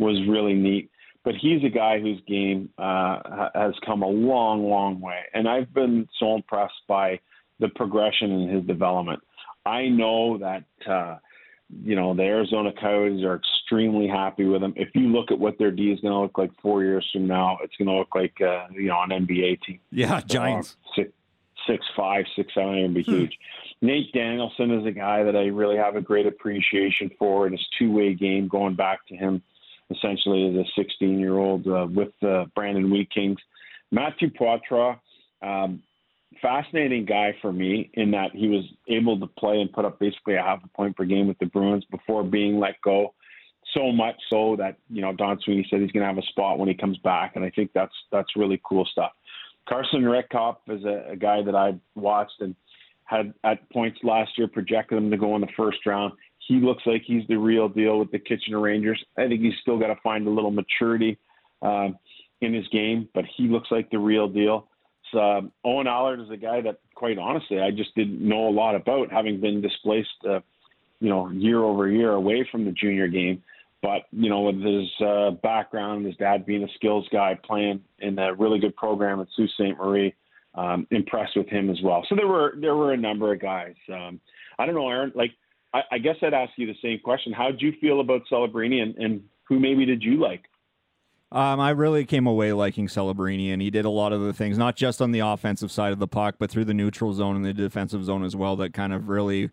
[0.00, 0.90] was really neat
[1.24, 5.20] but he's a guy whose game uh, has come a long, long way.
[5.34, 7.20] And I've been so impressed by
[7.58, 9.20] the progression in his development.
[9.66, 11.18] I know that, uh,
[11.84, 14.72] you know, the Arizona Coyotes are extremely happy with him.
[14.76, 17.26] If you look at what their D is going to look like four years from
[17.26, 19.80] now, it's going to look like, uh, you know, an NBA team.
[19.90, 20.76] Yeah, Giants.
[20.86, 21.12] Uh, six,
[21.66, 23.10] six, five, six, seven, and be hmm.
[23.10, 23.38] huge.
[23.82, 27.66] Nate Danielson is a guy that I really have a great appreciation for in his
[27.78, 29.42] two way game, going back to him
[29.90, 33.38] essentially as a 16 year old uh, with the Brandon Wheat Kings.
[33.90, 34.98] Matthew Poitras,
[35.42, 35.82] um,
[36.40, 40.36] fascinating guy for me in that he was able to play and put up basically
[40.36, 43.14] a half a point per game with the Bruins before being let go.
[43.74, 46.58] So much so that you know Don Sweeney said he's going to have a spot
[46.58, 49.12] when he comes back, and I think that's that's really cool stuff.
[49.68, 52.56] Carson Rehkopf is a, a guy that I watched and
[53.04, 56.14] had at points last year projected him to go in the first round
[56.50, 59.00] he looks like he's the real deal with the Kitchener Rangers.
[59.16, 61.16] I think he's still got to find a little maturity
[61.62, 61.90] uh,
[62.40, 64.66] in his game, but he looks like the real deal.
[65.12, 68.50] So, um, Owen Allard is a guy that, quite honestly, I just didn't know a
[68.50, 70.40] lot about, having been displaced, uh,
[70.98, 73.44] you know, year over year away from the junior game.
[73.80, 78.18] But you know, with his uh, background, his dad being a skills guy, playing in
[78.18, 79.78] a really good program at Sault Ste.
[79.78, 80.14] Marie,
[80.56, 82.04] um, impressed with him as well.
[82.08, 83.76] So there were there were a number of guys.
[83.88, 84.20] Um,
[84.58, 85.12] I don't know, Aaron.
[85.14, 85.30] Like
[85.72, 87.32] I, I guess I'd ask you the same question.
[87.32, 90.42] How did you feel about Celebrini, and, and who maybe did you like?
[91.32, 94.58] Um, I really came away liking Celebrini, and he did a lot of the things,
[94.58, 97.44] not just on the offensive side of the puck, but through the neutral zone and
[97.44, 98.56] the defensive zone as well.
[98.56, 99.50] That kind of really,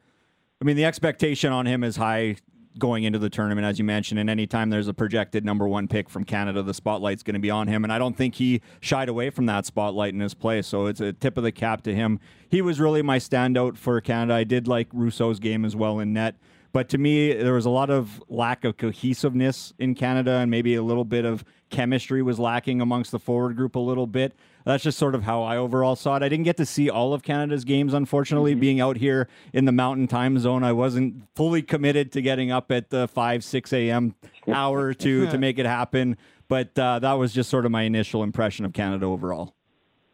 [0.59, 2.37] I mean, the expectation on him is high
[2.77, 4.19] going into the tournament, as you mentioned.
[4.19, 7.49] And anytime there's a projected number one pick from Canada, the spotlight's going to be
[7.49, 7.83] on him.
[7.83, 10.61] And I don't think he shied away from that spotlight in his play.
[10.61, 12.19] So it's a tip of the cap to him.
[12.49, 14.33] He was really my standout for Canada.
[14.33, 16.35] I did like Rousseau's game as well in net.
[16.73, 20.75] But to me, there was a lot of lack of cohesiveness in Canada, and maybe
[20.75, 24.35] a little bit of chemistry was lacking amongst the forward group a little bit.
[24.67, 26.23] That's just sort of how I overall saw it.
[26.23, 28.59] I didn't get to see all of Canada's games, unfortunately, mm-hmm.
[28.59, 30.65] being out here in the mountain time zone.
[30.65, 34.15] I wasn't fully committed to getting up at the 5, 6 a.m.
[34.45, 36.17] hour to, to make it happen.
[36.49, 39.55] But uh, that was just sort of my initial impression of Canada overall.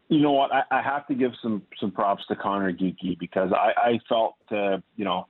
[0.08, 0.52] You know what?
[0.52, 4.36] I, I have to give some some props to Conor Geekie because I, I felt,
[4.52, 5.26] uh, you know,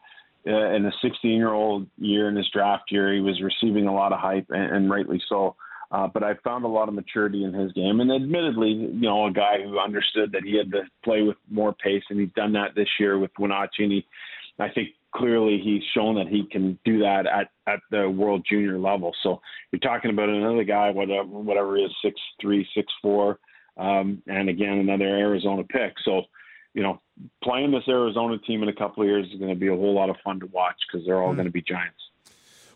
[0.47, 3.95] uh, in a 16 year old year in his draft year, he was receiving a
[3.95, 5.57] lot of hype, and, and rightly so.
[5.91, 9.27] Uh, but I found a lot of maturity in his game, and admittedly, you know,
[9.27, 12.53] a guy who understood that he had to play with more pace, and he's done
[12.55, 13.85] that this year with Wenatchee.
[13.85, 14.07] And he,
[14.59, 18.79] I think clearly he's shown that he can do that at at the World Junior
[18.79, 19.13] level.
[19.23, 19.41] So
[19.71, 23.39] you're talking about another guy, whatever whatever he is, six three, six four,
[23.77, 25.95] um, and again another Arizona pick.
[26.05, 26.23] So
[26.75, 27.01] you know,
[27.43, 29.95] playing this Arizona team in a couple of years is going to be a whole
[29.95, 31.37] lot of fun to watch because they're all mm.
[31.37, 32.01] going to be giants.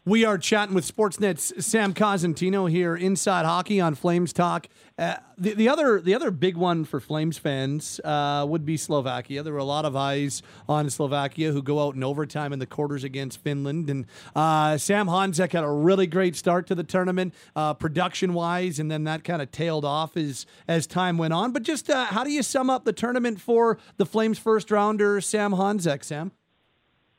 [0.08, 4.66] We are chatting with Sportsnet's Sam Cosentino here inside hockey on Flames Talk.
[4.98, 9.42] Uh, the, the other the other big one for Flames fans uh, would be Slovakia.
[9.42, 12.64] There were a lot of eyes on Slovakia who go out in overtime in the
[12.64, 13.90] quarters against Finland.
[13.90, 18.78] And uh, Sam Honzek had a really great start to the tournament, uh, production wise,
[18.78, 21.52] and then that kind of tailed off as as time went on.
[21.52, 25.20] But just uh, how do you sum up the tournament for the Flames first rounder,
[25.20, 26.02] Sam Honzek?
[26.02, 26.32] Sam.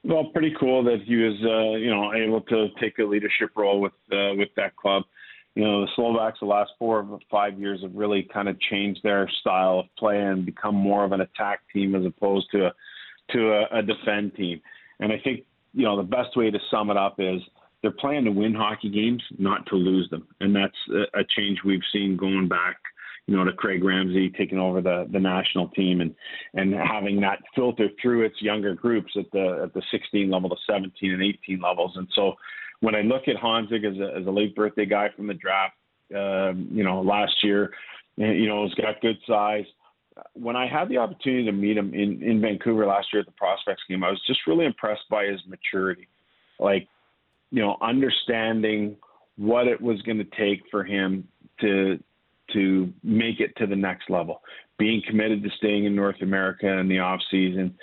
[0.04, 3.82] Well, pretty cool that he was, uh, you know, able to take a leadership role
[3.82, 5.04] with uh, with that club.
[5.56, 9.02] You know, the Slovaks the last four or five years have really kind of changed
[9.04, 12.74] their style of play and become more of an attack team as opposed to a,
[13.32, 14.62] to a, a defend team.
[15.02, 15.43] And I think
[15.74, 17.41] you know the best way to sum it up is
[17.82, 21.60] they're playing to win hockey games, not to lose them, and that's a, a change
[21.66, 22.78] we've seen going back
[23.30, 26.15] you know, to Craig Ramsay taking over the the national team and
[26.55, 30.57] and having that filter through its younger groups at the at the 16 level, the
[30.65, 31.91] 17 and 18 levels.
[31.95, 32.34] And so
[32.80, 35.75] when I look at Honzek as a, as a late birthday guy from the draft,
[36.15, 37.71] um, you know, last year,
[38.15, 39.65] you know, he's got good size.
[40.34, 43.32] When I had the opportunity to meet him in, in Vancouver last year at the
[43.34, 46.07] prospects game, I was just really impressed by his maturity.
[46.59, 46.88] Like,
[47.51, 48.97] you know, understanding
[49.38, 51.27] what it was going to take for him
[51.61, 51.99] to
[52.54, 54.41] to make it to the next level.
[54.78, 57.76] Being committed to staying in North America in the off season,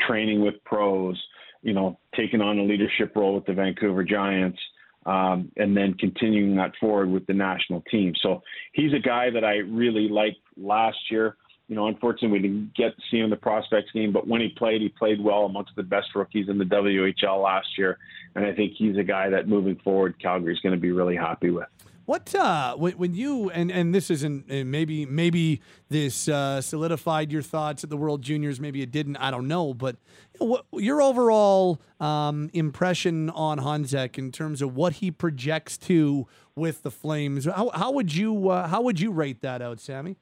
[0.00, 1.20] training with pros,
[1.62, 4.58] you know, taking on a leadership role with the Vancouver Giants,
[5.06, 8.14] um, and then continuing that forward with the national team.
[8.20, 8.42] So
[8.72, 11.36] he's a guy that I really liked last year.
[11.68, 14.40] You know, unfortunately, we didn't get to see him in the prospects game, but when
[14.40, 17.98] he played, he played well amongst the best rookies in the WHL last year.
[18.34, 21.50] And I think he's a guy that moving forward, Calgary's going to be really happy
[21.50, 21.68] with.
[22.04, 27.42] What uh, when, when you and and this isn't maybe maybe this uh, solidified your
[27.42, 29.16] thoughts at the World Juniors, maybe it didn't.
[29.16, 29.96] I don't know, but
[30.38, 36.26] what, your overall um, impression on Honzek in terms of what he projects to
[36.56, 37.44] with the Flames.
[37.44, 40.16] How, how would you uh, how would you rate that out, Sammy?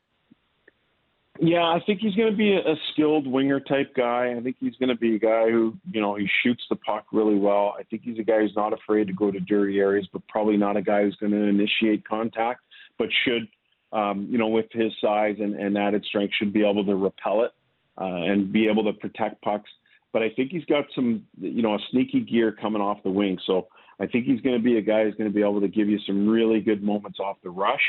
[1.42, 4.34] Yeah, I think he's going to be a skilled winger type guy.
[4.36, 7.06] I think he's going to be a guy who, you know, he shoots the puck
[7.12, 7.74] really well.
[7.78, 10.58] I think he's a guy who's not afraid to go to dirty areas, but probably
[10.58, 12.60] not a guy who's going to initiate contact,
[12.98, 13.48] but should,
[13.90, 17.44] um, you know, with his size and, and added strength, should be able to repel
[17.44, 17.52] it
[17.98, 19.70] uh, and be able to protect pucks.
[20.12, 23.38] But I think he's got some, you know, a sneaky gear coming off the wing.
[23.46, 23.68] So
[23.98, 25.88] I think he's going to be a guy who's going to be able to give
[25.88, 27.80] you some really good moments off the rush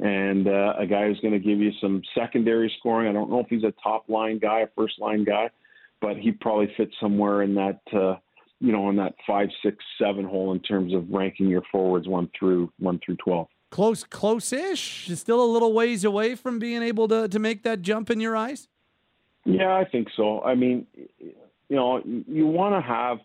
[0.00, 3.08] and uh, a guy who's going to give you some secondary scoring.
[3.08, 5.50] I don't know if he's a top line guy, a first line guy,
[6.00, 8.16] but he probably fits somewhere in that, uh,
[8.60, 12.30] you know, in that five, six, seven hole in terms of ranking your forwards one
[12.38, 13.48] through one through twelve.
[13.70, 15.08] Close, close-ish.
[15.14, 18.36] Still a little ways away from being able to to make that jump in your
[18.36, 18.68] eyes.
[19.44, 20.42] Yeah, I think so.
[20.42, 20.86] I mean,
[21.18, 23.18] you know, you want to have.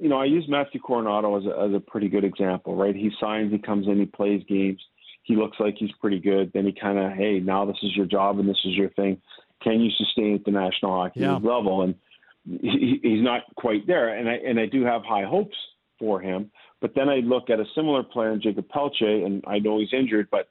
[0.00, 2.94] You know, I use Matthew Coronato as a, as a pretty good example, right?
[2.94, 4.80] He signs, he comes in, he plays games
[5.28, 6.50] he looks like he's pretty good.
[6.54, 9.20] Then he kind of, hey, now this is your job and this is your thing.
[9.62, 11.34] Can you sustain at the National Hockey yeah.
[11.34, 11.82] League level?
[11.82, 11.94] And
[12.44, 14.16] he, he's not quite there.
[14.16, 15.56] And I and I do have high hopes
[15.98, 16.50] for him.
[16.80, 19.92] But then I look at a similar player in Jakob Pelletier, and I know he's
[19.92, 20.48] injured, but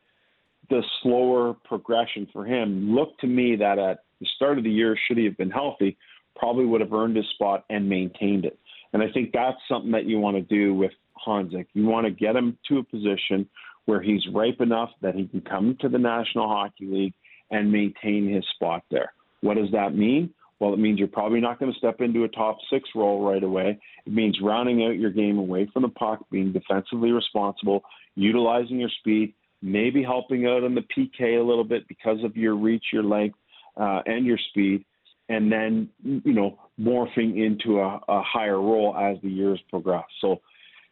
[0.69, 4.95] the slower progression for him looked to me that at the start of the year,
[5.07, 5.97] should he have been healthy,
[6.35, 8.59] probably would have earned his spot and maintained it.
[8.93, 10.91] And I think that's something that you want to do with
[11.25, 11.67] Honzek.
[11.73, 13.47] You want to get him to a position
[13.87, 17.13] where he's ripe enough that he can come to the National Hockey League
[17.49, 19.13] and maintain his spot there.
[19.41, 20.33] What does that mean?
[20.59, 23.41] Well, it means you're probably not going to step into a top six role right
[23.41, 23.79] away.
[24.05, 27.83] It means rounding out your game away from the puck, being defensively responsible,
[28.15, 32.55] utilizing your speed, maybe helping out on the PK a little bit because of your
[32.55, 33.37] reach, your length,
[33.79, 34.83] uh, and your speed,
[35.29, 40.05] and then you know morphing into a, a higher role as the years progress.
[40.19, 40.41] So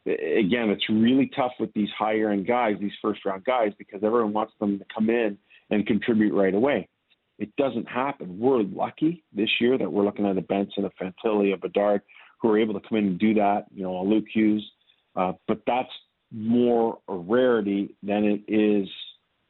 [0.06, 4.34] again, it's really tough with these higher end guys, these first round guys, because everyone
[4.34, 5.38] wants them to come in
[5.70, 6.88] and contribute right away.
[7.38, 8.40] It doesn't happen.
[8.40, 12.02] We're lucky this year that we're looking at a Benson, a Fantilli, a Bedard,
[12.40, 13.66] who are able to come in and do that.
[13.74, 14.66] You know, a Luke Hughes,
[15.16, 15.90] uh, but that's
[16.32, 18.88] more a rarity than it is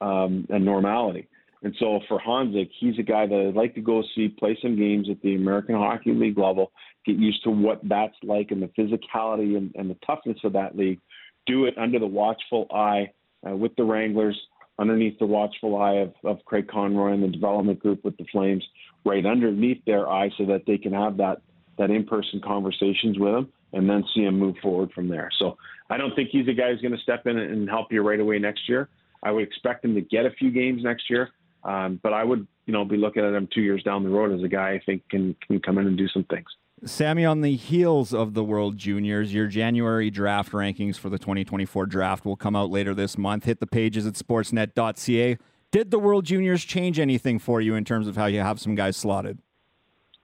[0.02, 1.28] um, a normality.
[1.66, 4.78] And so for Honzek, he's a guy that I'd like to go see play some
[4.78, 6.72] games at the American Hockey League level,
[7.08, 10.78] get used to what that's like and the physicality and, and the toughness of that
[10.78, 11.02] league.
[11.48, 13.12] Do it under the watchful eye
[13.50, 14.40] uh, with the Wranglers,
[14.78, 18.64] underneath the watchful eye of, of Craig Conroy and the development group with the Flames,
[19.04, 21.42] right underneath their eye so that they can have that,
[21.80, 25.32] that in-person conversations with him and then see him move forward from there.
[25.40, 25.58] So
[25.90, 28.20] I don't think he's a guy who's going to step in and help you right
[28.20, 28.88] away next year.
[29.24, 31.32] I would expect him to get a few games next year.
[31.66, 34.32] Um, but I would, you know, be looking at him two years down the road
[34.32, 36.48] as a guy I think can can come in and do some things.
[36.84, 41.86] Sammy, on the heels of the World Juniors, your January draft rankings for the 2024
[41.88, 43.46] draft will come out later this month.
[43.46, 45.38] Hit the pages at sportsnet.ca.
[45.72, 48.76] Did the World Juniors change anything for you in terms of how you have some
[48.76, 49.40] guys slotted?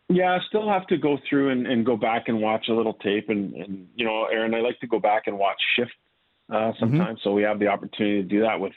[0.10, 2.96] Yeah, I still have to go through and, and go back and watch a little
[2.96, 3.30] tape.
[3.30, 5.94] And, and, you know, Aaron, I like to go back and watch shift
[6.52, 7.20] uh, sometimes.
[7.20, 7.24] Mm-hmm.
[7.24, 8.74] So we have the opportunity to do that with,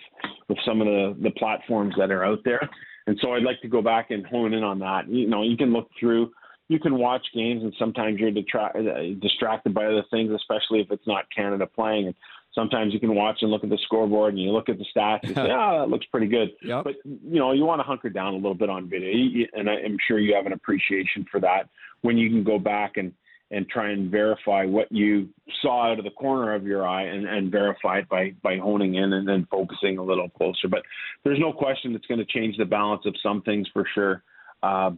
[0.49, 2.69] with some of the, the platforms that are out there.
[3.07, 5.09] And so I'd like to go back and hone in on that.
[5.09, 6.33] You know, you can look through,
[6.69, 10.91] you can watch games, and sometimes you're detra- uh, distracted by other things, especially if
[10.91, 12.07] it's not Canada playing.
[12.07, 12.15] And
[12.55, 15.25] sometimes you can watch and look at the scoreboard and you look at the stats
[15.25, 16.85] and say, "Ah, oh, that looks pretty good." Yep.
[16.85, 19.99] But you know, you want to hunker down a little bit on video, and I'm
[20.07, 21.69] sure you have an appreciation for that
[22.01, 23.13] when you can go back and
[23.55, 25.29] and try and verify what you
[25.63, 28.97] saw out of the corner of your eye and, and verify it by, by honing
[28.97, 30.69] in and then focusing a little closer.
[30.69, 30.83] But
[31.23, 34.23] there's no question it's going to change the balance of some things for sure.
[34.63, 34.91] Uh,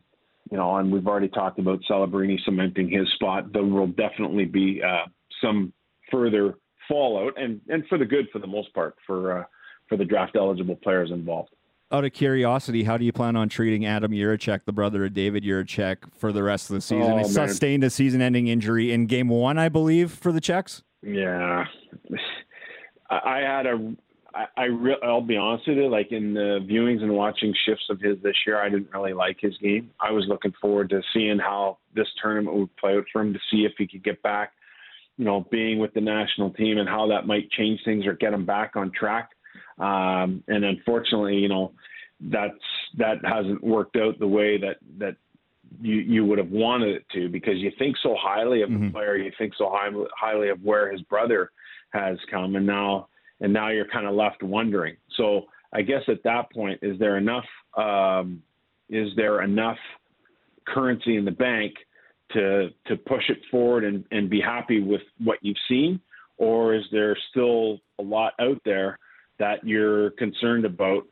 [0.50, 3.52] you know, and we've already talked about Celebrini cementing his spot.
[3.52, 5.08] There will definitely be uh,
[5.42, 5.72] some
[6.10, 6.54] further
[6.88, 9.44] fallout, and, and for the good for the most part for uh,
[9.88, 11.50] for the draft eligible players involved
[11.92, 15.44] out of curiosity, how do you plan on treating Adam Jiricek, the brother of David
[15.44, 17.12] Jiricek, for the rest of the season?
[17.12, 20.82] Oh, he sustained a season-ending injury in Game One, I believe, for the Czechs.
[21.02, 21.64] Yeah,
[23.08, 23.94] I had a.
[24.34, 25.88] I, I re- I'll be honest with you.
[25.88, 29.38] Like in the viewings and watching shifts of his this year, I didn't really like
[29.40, 29.90] his game.
[30.00, 33.38] I was looking forward to seeing how this tournament would play out for him to
[33.50, 34.52] see if he could get back.
[35.16, 38.34] You know, being with the national team and how that might change things or get
[38.34, 39.30] him back on track.
[39.78, 41.72] Um, and unfortunately, you know,
[42.20, 42.54] that's
[42.96, 45.16] that hasn't worked out the way that that
[45.80, 48.86] you you would have wanted it to because you think so highly of mm-hmm.
[48.86, 51.50] the player, you think so high, highly of where his brother
[51.90, 53.08] has come, and now
[53.40, 54.96] and now you're kind of left wondering.
[55.16, 57.44] So I guess at that point, is there enough
[57.76, 58.42] um,
[58.88, 59.78] is there enough
[60.66, 61.74] currency in the bank
[62.32, 66.00] to to push it forward and, and be happy with what you've seen,
[66.38, 68.98] or is there still a lot out there
[69.38, 71.06] that you're concerned about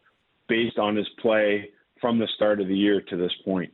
[0.49, 1.70] based on his play
[2.01, 3.72] from the start of the year to this point.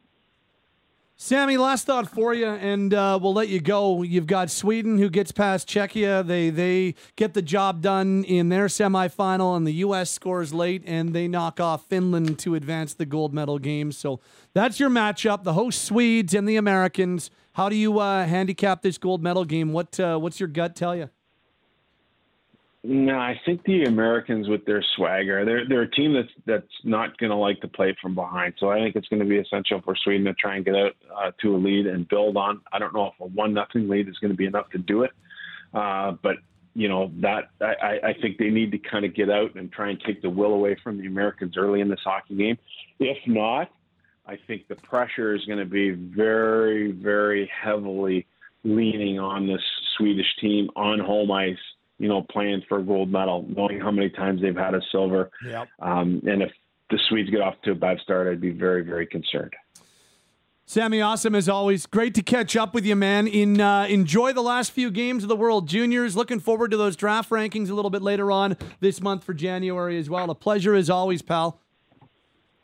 [1.22, 4.02] Sammy, last thought for you, and uh, we'll let you go.
[4.02, 6.26] You've got Sweden who gets past Czechia.
[6.26, 10.10] They they get the job done in their semifinal, and the U.S.
[10.10, 13.92] scores late, and they knock off Finland to advance the gold medal game.
[13.92, 14.18] So
[14.54, 17.30] that's your matchup: the host Swedes and the Americans.
[17.52, 19.74] How do you uh, handicap this gold medal game?
[19.74, 21.10] What uh, what's your gut tell you?
[22.82, 27.18] No, I think the Americans with their swagger, they're they're a team that's that's not
[27.18, 28.54] going to like to play from behind.
[28.58, 30.96] So I think it's going to be essential for Sweden to try and get out
[31.14, 32.62] uh, to a lead and build on.
[32.72, 35.02] I don't know if a one nothing lead is going to be enough to do
[35.02, 35.10] it,
[35.74, 36.36] uh, but
[36.72, 39.90] you know that I, I think they need to kind of get out and try
[39.90, 42.56] and take the will away from the Americans early in this hockey game.
[42.98, 43.70] If not,
[44.26, 48.26] I think the pressure is going to be very very heavily
[48.64, 49.62] leaning on this
[49.98, 51.58] Swedish team on home ice
[52.00, 55.30] you know, playing for a gold medal, knowing how many times they've had a silver.
[55.46, 55.68] Yep.
[55.80, 56.50] Um, and if
[56.88, 59.52] the Swedes get off to a bad start, I'd be very, very concerned.
[60.64, 61.84] Sammy, awesome as always.
[61.84, 63.26] Great to catch up with you, man.
[63.26, 66.16] In uh, enjoy the last few games of the World Juniors.
[66.16, 69.98] Looking forward to those draft rankings a little bit later on this month for January
[69.98, 70.30] as well.
[70.30, 71.60] A pleasure as always, pal.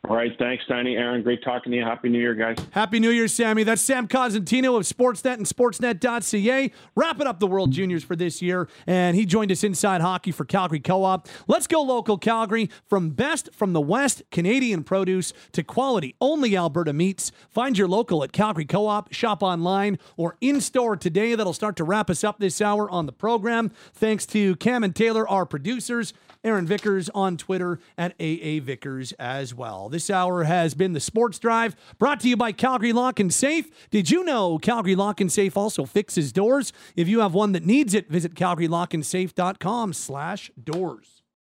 [0.09, 0.30] All right.
[0.38, 0.96] Thanks, Tiny.
[0.96, 1.84] Aaron, great talking to you.
[1.84, 2.57] Happy New Year, guys.
[2.70, 3.64] Happy New Year, Sammy.
[3.64, 6.70] That's Sam Cosentino of Sportsnet and Sportsnet.ca.
[6.94, 8.68] Wrapping up the World Juniors for this year.
[8.86, 11.26] And he joined us inside hockey for Calgary Co op.
[11.48, 12.70] Let's go local Calgary.
[12.86, 17.32] From best from the West, Canadian produce to quality only Alberta meats.
[17.50, 21.34] Find your local at Calgary Co op, shop online, or in store today.
[21.34, 23.72] That'll start to wrap us up this hour on the program.
[23.92, 26.12] Thanks to Cam and Taylor, our producers.
[26.47, 29.88] Aaron Vickers on Twitter at AA Vickers as well.
[29.88, 33.68] This hour has been the Sports Drive brought to you by Calgary Lock and Safe.
[33.90, 36.72] Did you know Calgary Lock and Safe also fixes doors?
[36.94, 41.15] If you have one that needs it, visit calgarylockandsafe.com slash doors.